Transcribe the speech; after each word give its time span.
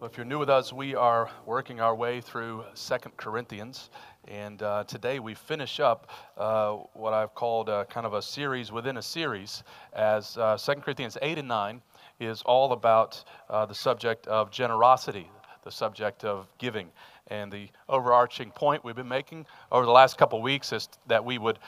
Well, 0.00 0.10
if 0.10 0.16
you're 0.16 0.26
new 0.26 0.40
with 0.40 0.50
us, 0.50 0.72
we 0.72 0.96
are 0.96 1.30
working 1.46 1.80
our 1.80 1.94
way 1.94 2.20
through 2.20 2.64
Second 2.74 3.16
Corinthians. 3.16 3.90
And 4.26 4.60
uh, 4.60 4.82
today 4.84 5.20
we 5.20 5.34
finish 5.34 5.78
up 5.78 6.10
uh, 6.36 6.72
what 6.94 7.14
I've 7.14 7.32
called 7.36 7.68
uh, 7.68 7.84
kind 7.84 8.04
of 8.04 8.12
a 8.12 8.20
series 8.20 8.72
within 8.72 8.96
a 8.96 9.02
series, 9.02 9.62
as 9.92 10.36
uh, 10.36 10.58
2 10.58 10.80
Corinthians 10.80 11.16
8 11.22 11.38
and 11.38 11.46
9 11.46 11.80
is 12.18 12.42
all 12.42 12.72
about 12.72 13.24
uh, 13.48 13.66
the 13.66 13.74
subject 13.74 14.26
of 14.26 14.50
generosity, 14.50 15.30
the 15.62 15.70
subject 15.70 16.24
of 16.24 16.48
giving. 16.58 16.90
And 17.28 17.52
the 17.52 17.68
overarching 17.88 18.50
point 18.50 18.84
we've 18.84 18.96
been 18.96 19.08
making 19.08 19.46
over 19.70 19.86
the 19.86 19.92
last 19.92 20.18
couple 20.18 20.42
weeks 20.42 20.72
is 20.72 20.88
that 21.06 21.24
we 21.24 21.38
would 21.38 21.60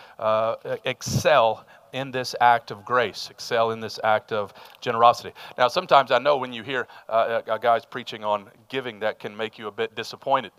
excel 0.84 1.64
in 1.96 2.10
this 2.10 2.34
act 2.42 2.70
of 2.70 2.84
grace, 2.84 3.30
excel 3.30 3.70
in 3.70 3.80
this 3.80 3.98
act 4.04 4.30
of 4.30 4.52
generosity. 4.82 5.32
Now, 5.56 5.68
sometimes 5.68 6.10
I 6.10 6.18
know 6.18 6.36
when 6.36 6.52
you 6.52 6.62
hear 6.62 6.86
uh, 7.08 7.40
guys 7.40 7.86
preaching 7.86 8.22
on 8.22 8.50
giving, 8.68 9.00
that 9.00 9.18
can 9.18 9.34
make 9.34 9.58
you 9.58 9.66
a 9.68 9.72
bit 9.72 9.94
disappointed. 9.94 10.52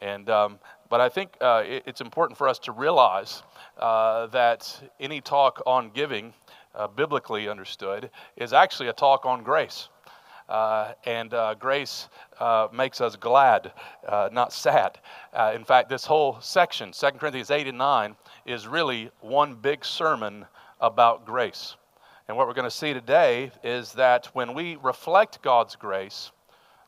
And, 0.00 0.28
um, 0.28 0.58
but 0.90 1.00
I 1.00 1.08
think 1.08 1.36
uh, 1.40 1.62
it, 1.64 1.84
it's 1.86 2.00
important 2.00 2.36
for 2.36 2.48
us 2.48 2.58
to 2.60 2.72
realize 2.72 3.44
uh, 3.78 4.26
that 4.28 4.90
any 4.98 5.20
talk 5.20 5.62
on 5.66 5.90
giving, 5.90 6.34
uh, 6.74 6.88
biblically 6.88 7.48
understood, 7.48 8.10
is 8.36 8.52
actually 8.52 8.88
a 8.88 8.92
talk 8.92 9.24
on 9.24 9.44
grace. 9.44 9.88
Uh, 10.48 10.94
and 11.04 11.32
uh, 11.32 11.54
grace 11.54 12.08
uh, 12.40 12.66
makes 12.72 13.00
us 13.00 13.14
glad, 13.14 13.72
uh, 14.08 14.28
not 14.32 14.52
sad. 14.52 14.98
Uh, 15.32 15.52
in 15.54 15.64
fact, 15.64 15.88
this 15.88 16.04
whole 16.04 16.40
section, 16.40 16.90
2 16.90 17.10
Corinthians 17.12 17.52
8 17.52 17.68
and 17.68 17.78
9, 17.78 18.16
is 18.46 18.66
really 18.66 19.12
one 19.20 19.54
big 19.54 19.84
sermon 19.84 20.44
about 20.82 21.24
grace. 21.24 21.76
And 22.28 22.36
what 22.36 22.46
we're 22.46 22.54
going 22.54 22.64
to 22.64 22.70
see 22.70 22.92
today 22.92 23.50
is 23.64 23.92
that 23.92 24.26
when 24.34 24.52
we 24.52 24.76
reflect 24.82 25.40
God's 25.40 25.76
grace 25.76 26.32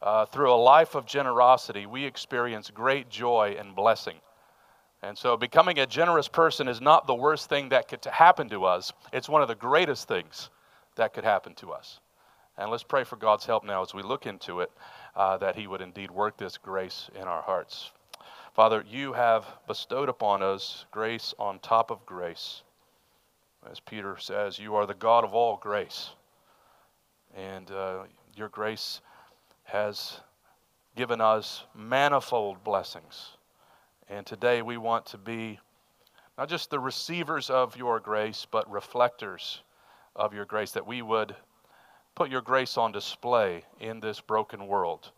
uh, 0.03 0.27
through 0.27 0.53
a 0.53 0.57
life 0.57 0.95
of 0.95 1.07
generosity, 1.07 1.87
we 1.87 2.05
experience 2.05 2.71
great 2.71 3.09
joy 3.09 3.57
and 3.59 3.75
blessing. 3.75 4.17
And 5.03 5.17
so, 5.17 5.37
becoming 5.37 5.79
a 5.79 5.87
generous 5.87 6.29
person 6.29 6.67
is 6.67 6.81
not 6.81 7.07
the 7.07 7.15
worst 7.15 7.49
thing 7.49 7.69
that 7.69 7.89
could 7.89 8.05
happen 8.05 8.49
to 8.49 8.65
us, 8.65 8.93
it's 9.13 9.29
one 9.29 9.43
of 9.43 9.49
the 9.49 9.55
greatest 9.55 10.09
things 10.09 10.51
that 10.97 11.13
could 11.15 11.25
happen 11.25 11.55
to 11.57 11.73
us. 11.73 12.01
And 12.59 12.71
let's 12.71 12.83
pray 12.83 13.05
for 13.05 13.17
God's 13.17 13.47
help 13.47 13.65
now 13.65 13.83
as 13.83 13.95
we 13.95 14.03
look 14.03 14.27
into 14.27 14.61
it, 14.61 14.73
uh, 15.15 15.37
that 15.39 15.57
He 15.57 15.67
would 15.67 15.81
indeed 15.81 16.11
work 16.11 16.37
this 16.37 16.57
grace 16.57 17.11
in 17.15 17.23
our 17.23 17.43
hearts. 17.43 17.93
Father, 18.55 18.85
you 18.89 19.13
have 19.13 19.45
bestowed 19.69 20.09
upon 20.09 20.43
us 20.43 20.87
grace 20.91 21.35
on 21.39 21.59
top 21.61 21.91
of 21.91 22.05
grace. 22.07 22.64
As 23.71 23.81
Peter 23.81 24.17
says, 24.19 24.59
you 24.59 24.75
are 24.75 24.87
the 24.87 24.95
God 24.95 25.25
of 25.25 25.35
all 25.35 25.57
grace. 25.57 26.11
And 27.35 27.71
uh, 27.71 28.05
your 28.37 28.49
grace 28.49 29.01
has 29.65 30.21
given 30.97 31.21
us 31.21 31.65
manifold 31.75 32.63
blessings. 32.63 33.37
And 34.09 34.27
today 34.27 34.61
we 34.63 34.77
want 34.77 35.07
to 35.07 35.19
be 35.19 35.59
not 36.37 36.49
just 36.49 36.71
the 36.71 36.79
receivers 36.79 37.49
of 37.49 37.77
your 37.77 38.01
grace, 38.01 38.47
but 38.51 38.71
reflectors 38.71 39.63
of 40.15 40.35
your 40.35 40.45
grace, 40.45 40.73
that 40.73 40.87
we 40.87 41.01
would 41.01 41.35
put 42.15 42.31
your 42.31 42.43
grace 42.43 42.77
on 42.77 42.93
display 42.93 43.65
in 43.81 44.01
this 44.01 44.21
broken 44.21 44.67
world 44.67 45.11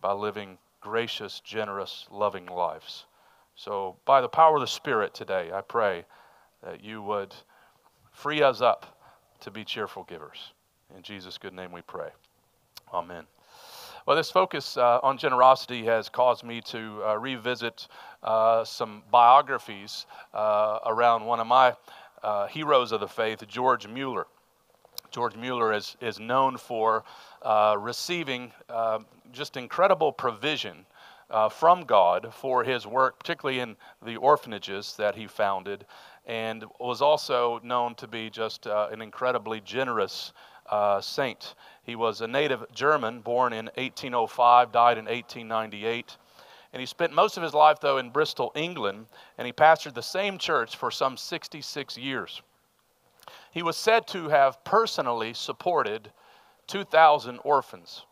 by 0.00 0.12
living 0.12 0.58
gracious, 0.80 1.40
generous, 1.40 2.06
loving 2.10 2.46
lives. 2.46 3.06
So, 3.56 3.96
by 4.06 4.20
the 4.20 4.28
power 4.28 4.56
of 4.56 4.60
the 4.60 4.66
Spirit 4.66 5.12
today, 5.12 5.50
I 5.52 5.60
pray 5.60 6.04
that 6.62 6.82
you 6.82 7.02
would 7.02 7.34
free 8.12 8.42
us 8.42 8.60
up 8.60 8.98
to 9.40 9.50
be 9.50 9.64
cheerful 9.64 10.04
givers. 10.04 10.52
In 10.96 11.02
Jesus' 11.02 11.38
good 11.38 11.54
name 11.54 11.72
we 11.72 11.82
pray. 11.82 12.10
Amen. 12.92 13.24
Well, 14.06 14.16
this 14.16 14.30
focus 14.30 14.76
uh, 14.76 14.98
on 15.02 15.18
generosity 15.18 15.84
has 15.84 16.08
caused 16.08 16.42
me 16.42 16.62
to 16.62 17.02
uh, 17.04 17.18
revisit 17.18 17.86
uh, 18.22 18.64
some 18.64 19.02
biographies 19.10 20.06
uh, 20.32 20.78
around 20.86 21.24
one 21.24 21.38
of 21.38 21.46
my 21.46 21.76
uh, 22.22 22.46
heroes 22.46 22.92
of 22.92 23.00
the 23.00 23.08
faith, 23.08 23.46
George 23.46 23.86
Mueller. 23.86 24.26
George 25.10 25.36
Mueller 25.36 25.72
is, 25.72 25.96
is 26.00 26.18
known 26.18 26.56
for 26.56 27.04
uh, 27.42 27.76
receiving 27.78 28.52
just 29.32 29.56
incredible 29.56 30.12
provision 30.12 30.86
from 31.50 31.84
God 31.84 32.32
for 32.32 32.64
his 32.64 32.86
work, 32.86 33.18
particularly 33.18 33.60
in 33.60 33.76
the 34.04 34.16
orphanages 34.16 34.96
that 34.96 35.14
he 35.14 35.26
founded, 35.26 35.84
and 36.26 36.64
was 36.78 37.02
also 37.02 37.60
known 37.62 37.94
to 37.96 38.06
be 38.06 38.30
just 38.30 38.66
uh, 38.66 38.88
an 38.92 39.02
incredibly 39.02 39.60
generous 39.60 40.32
uh, 40.70 41.00
saint. 41.00 41.54
He 41.82 41.96
was 41.96 42.20
a 42.20 42.28
native 42.28 42.64
German, 42.72 43.20
born 43.20 43.52
in 43.52 43.66
1805, 43.76 44.72
died 44.72 44.98
in 44.98 45.06
1898. 45.06 46.16
And 46.72 46.80
he 46.80 46.86
spent 46.86 47.12
most 47.12 47.36
of 47.36 47.42
his 47.42 47.54
life, 47.54 47.80
though, 47.80 47.98
in 47.98 48.10
Bristol, 48.10 48.52
England, 48.54 49.06
and 49.38 49.46
he 49.46 49.52
pastored 49.52 49.94
the 49.94 50.02
same 50.02 50.38
church 50.38 50.76
for 50.76 50.90
some 50.90 51.16
66 51.16 51.98
years. 51.98 52.42
He 53.50 53.62
was 53.62 53.76
said 53.76 54.06
to 54.08 54.28
have 54.28 54.62
personally 54.62 55.34
supported 55.34 56.12
2,000 56.68 57.40
orphans. 57.42 58.04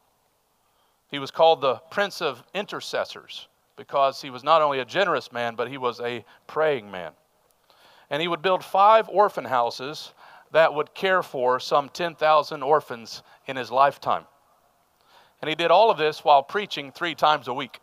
He 1.09 1.21
was 1.21 1.31
called 1.31 1.61
the 1.61 1.77
Prince 1.91 2.21
of 2.21 2.43
Intercessors 2.55 3.47
because 3.77 4.21
he 4.21 4.31
was 4.31 4.43
not 4.43 4.61
only 4.61 4.81
a 4.81 4.85
generous 4.85 5.31
man, 5.31 5.55
but 5.55 5.69
he 5.69 5.79
was 5.79 6.01
a 6.01 6.25
praying 6.49 6.91
man. 6.91 7.13
And 8.11 8.23
he 8.23 8.29
would 8.29 8.43
build 8.43 8.65
five 8.65 9.09
orphan 9.09 9.45
houses 9.45 10.13
that 10.53 10.73
would 10.73 10.95
care 10.95 11.23
for 11.23 11.61
some 11.61 11.89
10,000 11.89 12.63
orphans 12.63 13.23
in 13.47 13.57
his 13.57 13.71
lifetime. 13.71 14.25
And 15.41 15.49
he 15.49 15.55
did 15.55 15.71
all 15.71 15.91
of 15.91 15.99
this 15.99 16.25
while 16.25 16.43
preaching 16.43 16.91
three 16.91 17.15
times 17.15 17.49
a 17.49 17.55
week. 17.55 17.81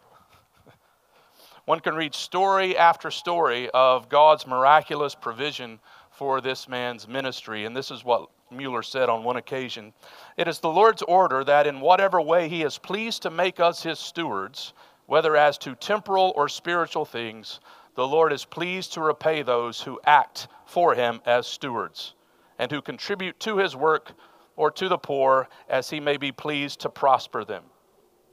One 1.66 1.80
can 1.80 1.96
read 1.96 2.14
story 2.14 2.78
after 2.78 3.12
story 3.12 3.70
of 3.74 4.10
God's 4.10 4.46
miraculous 4.46 5.16
provision 5.16 5.80
for 6.12 6.42
this 6.42 6.68
man's 6.68 7.08
ministry. 7.08 7.66
And 7.66 7.76
this 7.76 7.92
is 7.92 8.04
what 8.04 8.30
Mueller 8.52 8.84
said 8.84 9.10
on 9.10 9.24
one 9.24 9.38
occasion 9.38 9.94
It 10.38 10.48
is 10.48 10.60
the 10.60 10.70
Lord's 10.70 11.02
order 11.02 11.44
that 11.44 11.68
in 11.68 11.82
whatever 11.82 12.22
way 12.22 12.48
he 12.48 12.64
is 12.64 12.78
pleased 12.78 13.22
to 13.24 13.30
make 13.30 13.60
us 13.60 13.84
his 13.84 14.00
stewards, 14.00 14.74
whether 15.08 15.36
as 15.36 15.58
to 15.60 15.76
temporal 15.76 16.34
or 16.36 16.50
spiritual 16.50 17.06
things, 17.06 17.60
the 17.96 18.08
Lord 18.08 18.32
is 18.34 18.46
pleased 18.46 18.94
to 18.94 19.02
repay 19.02 19.42
those 19.42 19.82
who 19.82 20.00
act 20.06 20.48
for 20.66 20.94
him 20.94 21.22
as 21.26 21.48
stewards 21.48 22.14
and 22.60 22.72
who 22.72 22.82
contribute 22.82 23.40
to 23.42 23.58
his 23.58 23.76
work 23.76 24.12
or 24.56 24.72
to 24.72 24.88
the 24.88 24.98
poor 24.98 25.48
as 25.70 25.90
he 25.90 26.00
may 26.00 26.18
be 26.18 26.32
pleased 26.32 26.82
to 26.82 26.90
prosper 26.90 27.44
them. 27.44 27.64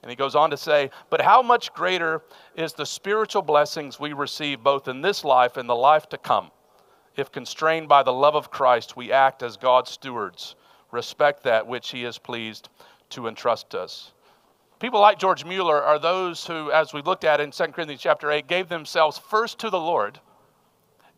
And 0.02 0.10
he 0.10 0.16
goes 0.16 0.34
on 0.34 0.50
to 0.50 0.56
say, 0.56 0.90
But 1.10 1.20
how 1.20 1.42
much 1.42 1.72
greater 1.72 2.22
is 2.56 2.72
the 2.72 2.86
spiritual 2.86 3.42
blessings 3.42 4.00
we 4.00 4.12
receive 4.12 4.62
both 4.62 4.88
in 4.88 5.00
this 5.00 5.24
life 5.24 5.56
and 5.56 5.68
the 5.68 5.76
life 5.76 6.08
to 6.08 6.18
come? 6.18 6.50
If 7.16 7.30
constrained 7.30 7.88
by 7.88 8.02
the 8.02 8.12
love 8.12 8.34
of 8.34 8.50
Christ, 8.50 8.96
we 8.96 9.12
act 9.12 9.42
as 9.42 9.56
God's 9.56 9.90
stewards, 9.90 10.56
respect 10.90 11.44
that 11.44 11.66
which 11.66 11.90
He 11.90 12.04
is 12.04 12.18
pleased 12.18 12.68
to 13.10 13.28
entrust 13.28 13.74
us. 13.74 14.11
People 14.82 14.98
like 14.98 15.16
George 15.16 15.44
Mueller 15.44 15.80
are 15.80 16.00
those 16.00 16.44
who, 16.44 16.72
as 16.72 16.92
we 16.92 17.02
looked 17.02 17.22
at 17.22 17.40
in 17.40 17.52
2 17.52 17.66
Corinthians 17.66 18.00
chapter 18.02 18.32
8, 18.32 18.48
gave 18.48 18.68
themselves 18.68 19.16
first 19.16 19.60
to 19.60 19.70
the 19.70 19.78
Lord, 19.78 20.18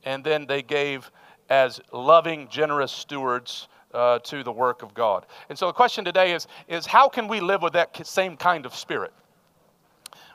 and 0.05 0.23
then 0.23 0.47
they 0.47 0.61
gave 0.61 1.11
as 1.49 1.81
loving, 1.91 2.47
generous 2.51 2.93
stewards 2.93 3.69
uh, 3.95 4.19
to 4.19 4.43
the 4.43 4.53
work 4.53 4.83
of 4.83 4.93
God. 4.93 5.25
And 5.49 5.59
so 5.59 5.69
the 5.69 5.73
question 5.73 6.05
today 6.05 6.35
is, 6.35 6.47
is 6.69 6.85
how 6.85 7.09
can 7.09 7.27
we 7.27 7.41
live 7.41 7.63
with 7.63 7.73
that 7.73 8.07
same 8.07 8.37
kind 8.37 8.67
of 8.67 8.75
spirit? 8.75 9.15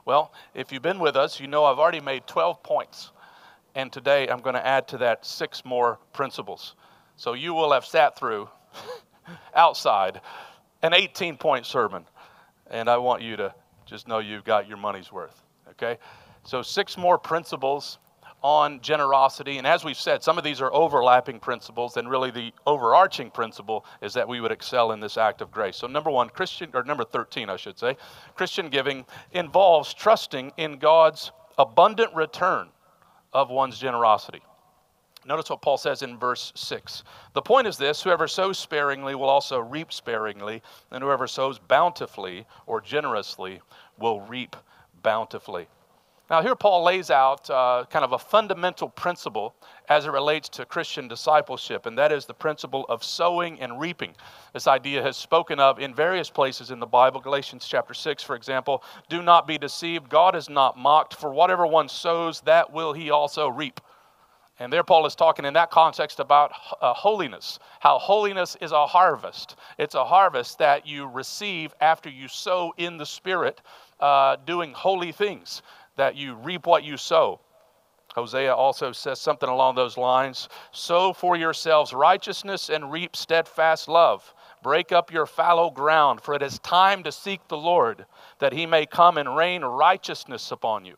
Well, 0.06 0.34
if 0.56 0.72
you've 0.72 0.81
been 0.81 0.97
with 0.97 1.16
us, 1.16 1.39
you 1.39 1.45
know 1.45 1.66
I've 1.66 1.78
already 1.78 2.01
made 2.01 2.25
12 2.25 2.63
points 2.63 3.12
and 3.75 3.94
today 3.94 4.28
I'm 4.28 4.41
going 4.41 4.56
to 4.56 4.66
add 4.66 4.88
to 4.88 4.97
that 4.97 5.23
six 5.23 5.63
more 5.63 6.00
principles. 6.13 6.73
So 7.16 7.34
you 7.34 7.53
will 7.53 7.73
have 7.73 7.85
sat 7.85 8.18
through 8.18 8.50
outside 9.56 10.19
an 10.81 10.95
18 10.95 11.38
point 11.38 11.68
sermon. 11.68 12.06
And 12.69 12.90
I 12.90 12.97
want 12.97 13.22
you 13.22 13.35
to 13.38 13.53
just 13.85 14.07
know 14.07 14.19
you've 14.19 14.44
got 14.44 14.68
your 14.68 14.77
money's 14.77 15.12
worth. 15.12 15.42
Okay? 15.71 15.98
So, 16.44 16.62
six 16.62 16.98
more 16.98 17.18
principles 17.18 18.00
on 18.42 18.80
generosity. 18.81 19.57
And 19.57 19.68
as 19.68 19.83
we've 19.83 19.98
said, 19.98 20.24
some 20.24 20.38
of 20.38 20.44
these 20.44 20.62
are 20.62 20.74
overlapping 20.74 21.39
principles, 21.39 21.98
and 21.98 22.10
really 22.10 22.31
the 22.31 22.54
overarching 22.66 23.30
principle 23.31 23.86
is 24.01 24.13
that 24.13 24.27
we 24.27 24.39
would 24.39 24.51
excel 24.51 24.94
in 24.94 25.00
this 25.00 25.18
act 25.18 25.42
of 25.42 25.51
grace. 25.51 25.75
So, 25.77 25.88
number 25.88 26.10
one, 26.10 26.30
Christian, 26.30 26.69
or 26.74 26.83
number 26.83 27.04
13, 27.04 27.50
I 27.50 27.57
should 27.57 27.77
say, 27.77 27.98
Christian 28.36 28.69
giving 28.69 29.06
involves 29.31 29.94
trusting 29.94 30.54
in 30.57 30.77
God's 30.77 31.31
abundant 31.57 32.13
return 32.16 32.69
of 33.33 33.50
one's 33.50 33.77
generosity. 33.77 34.42
Notice 35.30 35.52
what 35.52 35.62
Paul 35.62 35.78
says 35.78 36.02
in 36.02 36.18
verse 36.18 36.52
6. 36.56 37.04
The 37.34 37.42
point 37.44 37.68
is 37.68 37.78
this 37.78 38.02
whoever 38.02 38.28
sows 38.28 38.58
sparingly 38.58 39.14
will 39.14 39.30
also 39.30 39.60
reap 39.60 39.94
sparingly, 39.94 40.64
and 40.90 41.04
whoever 41.04 41.28
sows 41.28 41.60
bountifully 41.60 42.48
or 42.66 42.81
generously 42.81 43.62
will 44.00 44.22
reap 44.22 44.56
bountifully. 45.04 45.68
Now, 46.31 46.42
here 46.42 46.56
Paul 46.56 46.84
lays 46.84 47.12
out 47.12 47.48
uh, 47.48 47.86
kind 47.92 48.04
of 48.04 48.14
a 48.14 48.18
fundamental 48.18 48.90
principle 48.90 49.54
as 49.88 50.08
it 50.08 50.12
relates 50.12 50.50
to 50.50 50.66
Christian 50.66 51.08
discipleship, 51.08 51.86
and 51.86 51.96
that 51.98 52.12
is 52.12 52.26
the 52.26 52.34
principle 52.34 52.88
of 52.90 53.04
sowing 53.04 53.60
and 53.62 53.80
reaping. 53.80 54.16
This 54.54 54.66
idea 54.66 55.04
has 55.04 55.16
spoken 55.16 55.60
of 55.60 55.78
in 55.78 55.94
various 55.94 56.31
places 56.31 56.72
in 56.72 56.80
the 56.80 56.88
Bible. 56.88 57.20
Galatians 57.20 57.68
chapter 57.68 57.94
6, 57.94 58.24
for 58.24 58.36
example. 58.36 58.84
Do 59.10 59.22
not 59.22 59.46
be 59.46 59.60
deceived. 59.60 60.10
God 60.10 60.36
is 60.36 60.50
not 60.50 60.76
mocked, 60.76 61.14
for 61.16 61.31
whatever 61.31 61.68
one 61.68 61.88
sows, 61.88 62.42
that 62.42 62.74
will 62.74 62.94
he 62.94 63.12
also 63.12 63.48
reap. 63.48 63.80
And 64.59 64.73
there, 64.73 64.83
Paul 64.83 65.06
is 65.06 65.15
talking 65.15 65.45
in 65.45 65.53
that 65.53 65.71
context 65.71 66.19
about 66.19 66.51
uh, 66.81 66.94
holiness, 66.94 67.59
how 67.79 67.97
holiness 67.97 68.57
is 68.59 68.73
a 68.73 68.85
harvest. 68.85 69.56
It's 69.77 69.95
a 69.95 70.03
harvest 70.03 70.57
that 70.59 70.85
you 70.85 71.07
receive 71.07 71.73
after 71.79 72.09
you 72.09 72.27
sow 72.27 72.73
in 72.77 72.97
the 72.97 73.06
Spirit, 73.06 73.61
uh, 74.01 74.35
doing 74.45 74.73
holy 74.73 75.13
things 75.13 75.61
that 75.95 76.17
you 76.17 76.35
reap 76.35 76.67
what 76.67 76.83
you 76.83 76.97
sow. 76.97 77.39
Hosea 78.15 78.53
also 78.53 78.91
says 78.91 79.21
something 79.21 79.47
along 79.47 79.75
those 79.75 79.95
lines 79.95 80.50
Sow 80.71 81.13
for 81.13 81.38
yourselves 81.38 81.94
righteousness 81.94 82.69
and 82.69 82.91
reap 82.91 83.15
steadfast 83.15 83.88
love. 83.88 84.33
Break 84.61 84.91
up 84.91 85.13
your 85.13 85.25
fallow 85.25 85.69
ground, 85.69 86.19
for 86.19 86.33
it 86.33 86.41
is 86.41 86.59
time 86.59 87.03
to 87.03 87.13
seek 87.13 87.47
the 87.47 87.57
Lord, 87.57 88.06
that 88.39 88.51
he 88.51 88.65
may 88.65 88.85
come 88.85 89.17
and 89.17 89.38
rain 89.38 89.63
righteousness 89.63 90.51
upon 90.51 90.83
you. 90.83 90.97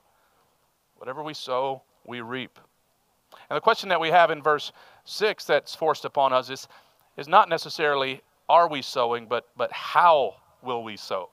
Whatever 0.96 1.22
we 1.22 1.36
sow, 1.36 1.84
we 2.08 2.22
reap. 2.22 2.58
And 3.52 3.58
the 3.58 3.62
question 3.62 3.90
that 3.90 4.00
we 4.00 4.08
have 4.12 4.32
in 4.32 4.42
verse 4.42 4.72
6 5.04 5.44
that's 5.44 5.76
forced 5.76 6.06
upon 6.06 6.32
us 6.32 6.50
is, 6.50 6.70
is 7.18 7.28
not 7.28 7.50
necessarily 7.50 8.22
are 8.48 8.70
we 8.70 8.82
sowing, 8.82 9.26
but, 9.26 9.50
but 9.58 9.70
how 9.74 10.36
will 10.62 10.86
we 10.86 10.96
sow? 10.96 11.32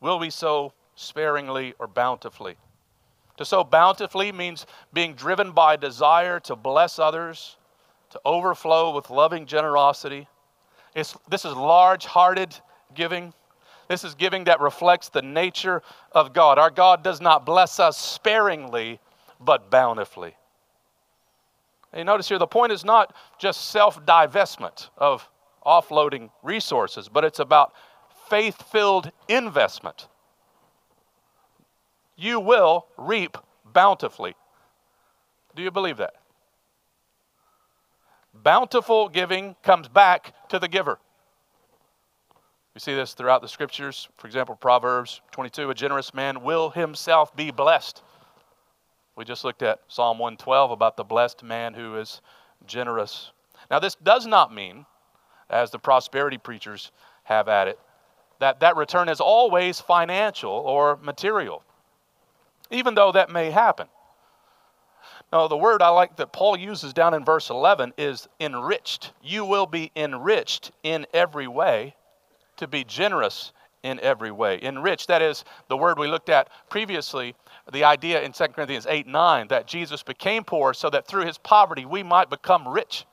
Will 0.00 0.18
we 0.18 0.28
sow 0.28 0.72
sparingly 0.98 1.72
or 1.78 1.86
bountifully. 1.86 2.56
To 3.36 3.44
sow 3.44 3.62
bountifully 3.62 4.32
means 4.32 4.66
being 4.92 5.14
driven 5.14 5.52
by 5.52 5.76
desire 5.76 6.40
to 6.40 6.56
bless 6.56 6.98
others, 6.98 7.56
to 8.10 8.20
overflow 8.24 8.92
with 8.92 9.08
loving 9.08 9.46
generosity. 9.46 10.26
It's, 10.96 11.16
this 11.30 11.44
is 11.44 11.54
large 11.54 12.06
hearted 12.06 12.56
giving. 12.92 13.32
This 13.86 14.02
is 14.02 14.16
giving 14.16 14.44
that 14.44 14.60
reflects 14.60 15.10
the 15.10 15.22
nature 15.22 15.82
of 16.10 16.32
God. 16.32 16.58
Our 16.58 16.70
God 16.70 17.04
does 17.04 17.20
not 17.20 17.46
bless 17.46 17.78
us 17.78 17.96
sparingly, 17.96 18.98
but 19.38 19.70
bountifully. 19.70 20.34
And 21.92 22.00
you 22.00 22.04
notice 22.04 22.28
here 22.28 22.38
the 22.38 22.46
point 22.46 22.72
is 22.72 22.84
not 22.84 23.14
just 23.38 23.70
self 23.70 24.04
divestment 24.04 24.90
of 24.96 25.28
offloading 25.64 26.30
resources, 26.42 27.08
but 27.08 27.24
it's 27.24 27.38
about 27.38 27.72
faith 28.28 28.62
filled 28.70 29.10
investment 29.28 30.08
you 32.18 32.40
will 32.40 32.88
reap 32.98 33.38
bountifully. 33.64 34.34
Do 35.54 35.62
you 35.62 35.70
believe 35.70 35.96
that? 35.98 36.14
Bountiful 38.34 39.08
giving 39.08 39.54
comes 39.62 39.88
back 39.88 40.34
to 40.48 40.58
the 40.58 40.68
giver. 40.68 40.98
We 42.74 42.80
see 42.80 42.94
this 42.94 43.14
throughout 43.14 43.40
the 43.40 43.48
scriptures. 43.48 44.08
For 44.16 44.26
example, 44.26 44.56
Proverbs 44.56 45.20
22 45.30 45.70
a 45.70 45.74
generous 45.74 46.12
man 46.12 46.42
will 46.42 46.70
himself 46.70 47.34
be 47.34 47.50
blessed. 47.50 48.02
We 49.18 49.26
just 49.26 49.44
looked 49.44 49.62
at 49.62 49.80
Psalm 49.88 50.18
112 50.18 50.70
about 50.70 50.96
the 50.96 51.04
blessed 51.04 51.42
man 51.42 51.74
who 51.74 51.96
is 51.96 52.22
generous. 52.66 53.32
Now, 53.70 53.78
this 53.78 53.96
does 53.96 54.26
not 54.26 54.54
mean, 54.54 54.86
as 55.50 55.70
the 55.70 55.78
prosperity 55.78 56.38
preachers 56.38 56.92
have 57.24 57.48
at 57.48 57.68
it, 57.68 57.78
that 58.38 58.60
that 58.60 58.76
return 58.76 59.10
is 59.10 59.20
always 59.20 59.80
financial 59.80 60.52
or 60.52 60.96
material 61.02 61.62
even 62.70 62.94
though 62.94 63.12
that 63.12 63.30
may 63.30 63.50
happen. 63.50 63.88
No, 65.32 65.48
the 65.48 65.56
word 65.56 65.82
I 65.82 65.88
like 65.88 66.16
that 66.16 66.32
Paul 66.32 66.56
uses 66.56 66.92
down 66.92 67.14
in 67.14 67.24
verse 67.24 67.50
11 67.50 67.94
is 67.98 68.28
enriched. 68.40 69.12
You 69.22 69.44
will 69.44 69.66
be 69.66 69.90
enriched 69.94 70.72
in 70.82 71.06
every 71.12 71.46
way 71.46 71.94
to 72.56 72.66
be 72.66 72.84
generous 72.84 73.52
in 73.82 74.00
every 74.00 74.30
way. 74.30 74.58
Enriched, 74.62 75.08
that 75.08 75.22
is 75.22 75.44
the 75.68 75.76
word 75.76 75.98
we 75.98 76.08
looked 76.08 76.30
at 76.30 76.48
previously, 76.70 77.34
the 77.72 77.84
idea 77.84 78.22
in 78.22 78.32
2 78.32 78.48
Corinthians 78.48 78.86
8 78.88 79.06
9 79.06 79.48
that 79.48 79.66
Jesus 79.66 80.02
became 80.02 80.44
poor 80.44 80.74
so 80.74 80.88
that 80.90 81.06
through 81.06 81.26
his 81.26 81.38
poverty 81.38 81.84
we 81.84 82.02
might 82.02 82.30
become 82.30 82.66
rich. 82.66 83.04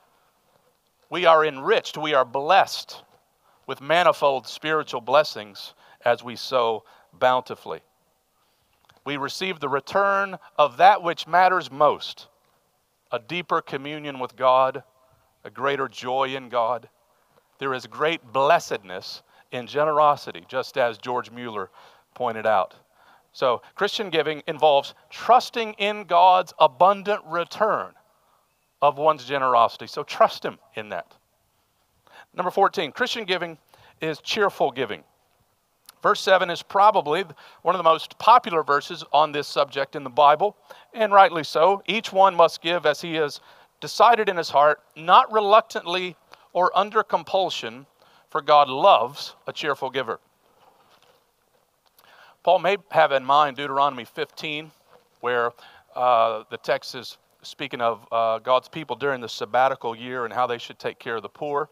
We 1.10 1.25
are 1.25 1.46
enriched, 1.46 1.98
we 1.98 2.13
are 2.13 2.25
blessed 2.25 3.04
with 3.68 3.81
manifold 3.81 4.48
spiritual 4.48 5.02
blessings 5.02 5.74
as 6.04 6.24
we 6.24 6.36
sow 6.36 6.84
bountifully 7.13 7.81
we 9.06 9.18
receive 9.18 9.60
the 9.60 9.69
return 9.69 10.38
of 10.57 10.78
that 10.78 11.04
which 11.04 11.28
matters 11.28 11.72
most 11.72 12.28
a 13.12 13.19
deeper 13.19 13.62
communion 13.62 14.19
with 14.19 14.36
God, 14.36 14.84
a 15.46 15.50
greater 15.50 15.88
joy 15.88 16.36
in 16.36 16.50
God. 16.50 16.90
There 17.60 17.74
is 17.74 17.86
great 17.86 18.34
blessedness 18.34 19.22
in 19.52 19.68
generosity, 19.68 20.44
just 20.50 20.78
as 20.78 20.98
George 20.98 21.31
Mueller 21.31 21.69
pointed 22.16 22.46
out. 22.46 22.74
So, 23.36 23.62
Christian 23.76 24.10
giving 24.10 24.44
involves 24.48 24.94
trusting 25.10 25.74
in 25.74 26.06
God's 26.06 26.54
abundant 26.58 27.22
return 27.26 27.92
of 28.82 28.98
one's 28.98 29.26
generosity. 29.26 29.88
So, 29.88 30.04
trust 30.04 30.46
Him 30.46 30.58
in 30.76 30.88
that. 30.88 31.12
Number 32.34 32.50
14, 32.50 32.94
Christian 32.94 33.26
giving 33.26 33.58
is 34.00 34.22
cheerful 34.22 34.72
giving. 34.72 35.04
Verse 36.02 36.22
7 36.22 36.50
is 36.50 36.64
probably 36.64 37.26
one 37.62 37.76
of 37.76 37.80
the 37.80 37.84
most 37.84 38.18
popular 38.20 38.64
verses 38.64 39.04
on 39.12 39.34
this 39.34 39.50
subject 39.50 39.98
in 39.98 40.06
the 40.06 40.10
Bible, 40.10 40.56
and 40.94 41.12
rightly 41.12 41.44
so. 41.44 41.84
Each 41.88 42.14
one 42.14 42.36
must 42.36 42.62
give 42.62 42.86
as 42.86 43.02
he 43.02 43.16
has 43.16 43.42
decided 43.81 44.30
in 44.30 44.38
his 44.38 44.50
heart, 44.50 44.80
not 44.96 45.30
reluctantly 45.30 46.16
or 46.54 46.72
under 46.74 47.04
compulsion, 47.04 47.86
for 48.30 48.42
God 48.42 48.70
loves 48.70 49.36
a 49.46 49.52
cheerful 49.52 49.90
giver. 49.90 50.22
Paul 52.45 52.59
may 52.59 52.77
have 52.92 53.12
in 53.12 53.25
mind 53.25 53.57
Deuteronomy 53.57 54.06
15, 54.06 54.69
where 55.21 55.51
uh, 55.95 56.44
the 56.51 56.57
text 56.57 56.94
is 56.94 57.18
speaking 57.42 57.81
of 57.81 58.07
uh, 58.12 58.38
God's 58.38 58.68
people 58.68 58.95
during 58.95 59.19
the 59.19 59.27
sabbatical 59.27 59.95
year 59.95 60.25
and 60.25 60.31
how 60.31 60.45
they 60.45 60.59
should 60.59 60.77
take 60.77 61.00
care 61.00 61.15
of 61.15 61.24
the 61.24 61.27
poor. 61.27 61.71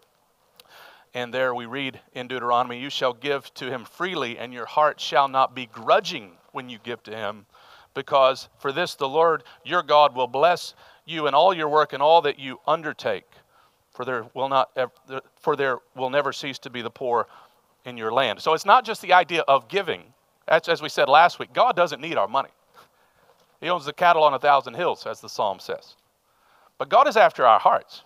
And 1.13 1.31
there 1.31 1.53
we 1.53 1.67
read 1.67 1.99
in 2.13 2.27
Deuteronomy, 2.27 2.79
You 2.79 2.89
shall 2.89 3.13
give 3.13 3.53
to 3.53 3.69
him 3.69 3.85
freely, 3.85 4.39
and 4.39 4.51
your 4.51 4.65
heart 4.65 4.99
shall 4.99 5.27
not 5.27 5.53
be 5.53 5.67
grudging 5.67 6.31
when 6.53 6.69
you 6.69 6.79
give 6.81 7.03
to 7.03 7.15
him, 7.15 7.45
because 7.93 8.49
for 8.57 8.71
this 8.71 8.95
the 8.95 9.07
Lord 9.07 9.43
your 9.63 9.83
God 9.83 10.15
will 10.15 10.25
bless 10.25 10.73
you 11.05 11.27
in 11.27 11.35
all 11.35 11.53
your 11.53 11.69
work 11.69 11.93
and 11.93 12.01
all 12.01 12.23
that 12.23 12.39
you 12.39 12.59
undertake. 12.65 13.29
For 13.91 14.05
there 14.05 14.25
will 14.33 14.49
not 14.49 14.75
for 15.39 15.55
there 15.55 15.77
will 15.95 16.09
never 16.09 16.33
cease 16.33 16.57
to 16.57 16.71
be 16.71 16.81
the 16.81 16.89
poor 16.89 17.27
in 17.85 17.95
your 17.95 18.11
land. 18.11 18.41
So 18.41 18.55
it's 18.55 18.65
not 18.65 18.83
just 18.83 19.03
the 19.03 19.13
idea 19.13 19.41
of 19.41 19.67
giving. 19.67 20.05
As, 20.47 20.67
as 20.67 20.81
we 20.81 20.89
said 20.89 21.09
last 21.09 21.39
week, 21.39 21.53
God 21.53 21.75
doesn't 21.75 22.01
need 22.01 22.17
our 22.17 22.27
money. 22.27 22.49
He 23.61 23.69
owns 23.69 23.85
the 23.85 23.93
cattle 23.93 24.23
on 24.23 24.33
a 24.33 24.39
thousand 24.39 24.73
hills, 24.73 25.05
as 25.05 25.21
the 25.21 25.29
psalm 25.29 25.59
says. 25.59 25.95
But 26.77 26.89
God 26.89 27.07
is 27.07 27.15
after 27.15 27.45
our 27.45 27.59
hearts. 27.59 28.03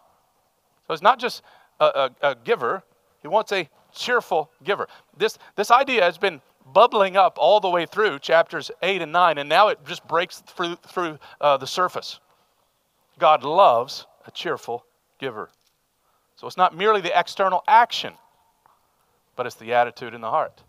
So 0.87 0.93
it's 0.93 1.01
not 1.01 1.19
just 1.19 1.41
a, 1.79 1.85
a, 1.85 2.29
a 2.29 2.35
giver, 2.35 2.83
he 3.21 3.27
wants 3.27 3.51
a 3.51 3.67
cheerful 3.93 4.51
giver. 4.63 4.87
This, 5.17 5.37
this 5.55 5.71
idea 5.71 6.03
has 6.03 6.17
been 6.17 6.41
bubbling 6.73 7.17
up 7.17 7.37
all 7.39 7.59
the 7.59 7.69
way 7.69 7.85
through 7.85 8.19
chapters 8.19 8.69
8 8.83 9.01
and 9.01 9.11
9, 9.11 9.37
and 9.37 9.49
now 9.49 9.69
it 9.69 9.79
just 9.85 10.07
breaks 10.07 10.39
through, 10.41 10.75
through 10.87 11.17
uh, 11.41 11.57
the 11.57 11.67
surface. 11.67 12.19
God 13.19 13.43
loves 13.43 14.05
a 14.27 14.31
cheerful 14.31 14.85
giver. 15.19 15.49
So 16.35 16.45
it's 16.45 16.57
not 16.57 16.75
merely 16.75 17.01
the 17.01 17.17
external 17.17 17.63
action, 17.67 18.13
but 19.35 19.47
it's 19.47 19.55
the 19.55 19.73
attitude 19.73 20.13
in 20.13 20.21
the 20.21 20.29
heart. 20.29 20.61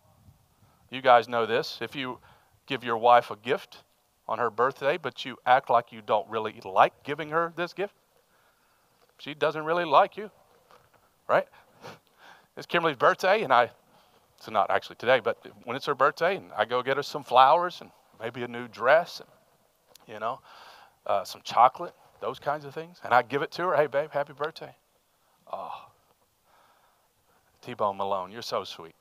You 0.90 1.02
guys 1.02 1.28
know 1.28 1.46
this. 1.46 1.78
If 1.80 1.94
you 1.94 2.18
give 2.66 2.84
your 2.84 2.96
wife 2.96 3.30
a 3.30 3.36
gift 3.36 3.78
on 4.26 4.38
her 4.38 4.50
birthday, 4.50 4.96
but 4.96 5.24
you 5.24 5.36
act 5.46 5.70
like 5.70 5.92
you 5.92 6.02
don't 6.04 6.28
really 6.28 6.60
like 6.64 7.02
giving 7.02 7.30
her 7.30 7.52
this 7.56 7.72
gift, 7.72 7.94
she 9.18 9.34
doesn't 9.34 9.64
really 9.64 9.84
like 9.84 10.16
you, 10.16 10.30
right? 11.28 11.46
it's 12.56 12.66
Kimberly's 12.66 12.96
birthday, 12.96 13.42
and 13.42 13.52
I, 13.52 13.70
it's 14.36 14.50
not 14.50 14.70
actually 14.70 14.96
today, 14.96 15.20
but 15.20 15.44
when 15.64 15.76
it's 15.76 15.86
her 15.86 15.94
birthday, 15.94 16.36
and 16.36 16.46
I 16.56 16.64
go 16.64 16.82
get 16.82 16.96
her 16.96 17.02
some 17.02 17.24
flowers 17.24 17.80
and 17.80 17.90
maybe 18.20 18.42
a 18.42 18.48
new 18.48 18.68
dress, 18.68 19.20
and, 19.20 19.28
you 20.14 20.20
know, 20.20 20.40
uh, 21.06 21.24
some 21.24 21.40
chocolate, 21.42 21.94
those 22.20 22.38
kinds 22.38 22.64
of 22.64 22.74
things. 22.74 22.98
And 23.04 23.12
I 23.12 23.22
give 23.22 23.42
it 23.42 23.50
to 23.52 23.62
her. 23.62 23.76
Hey, 23.76 23.86
babe, 23.86 24.10
happy 24.12 24.32
birthday. 24.32 24.74
Oh, 25.52 25.86
T 27.62 27.74
Bone 27.74 27.96
Malone, 27.96 28.30
you're 28.30 28.42
so 28.42 28.64
sweet. 28.64 28.94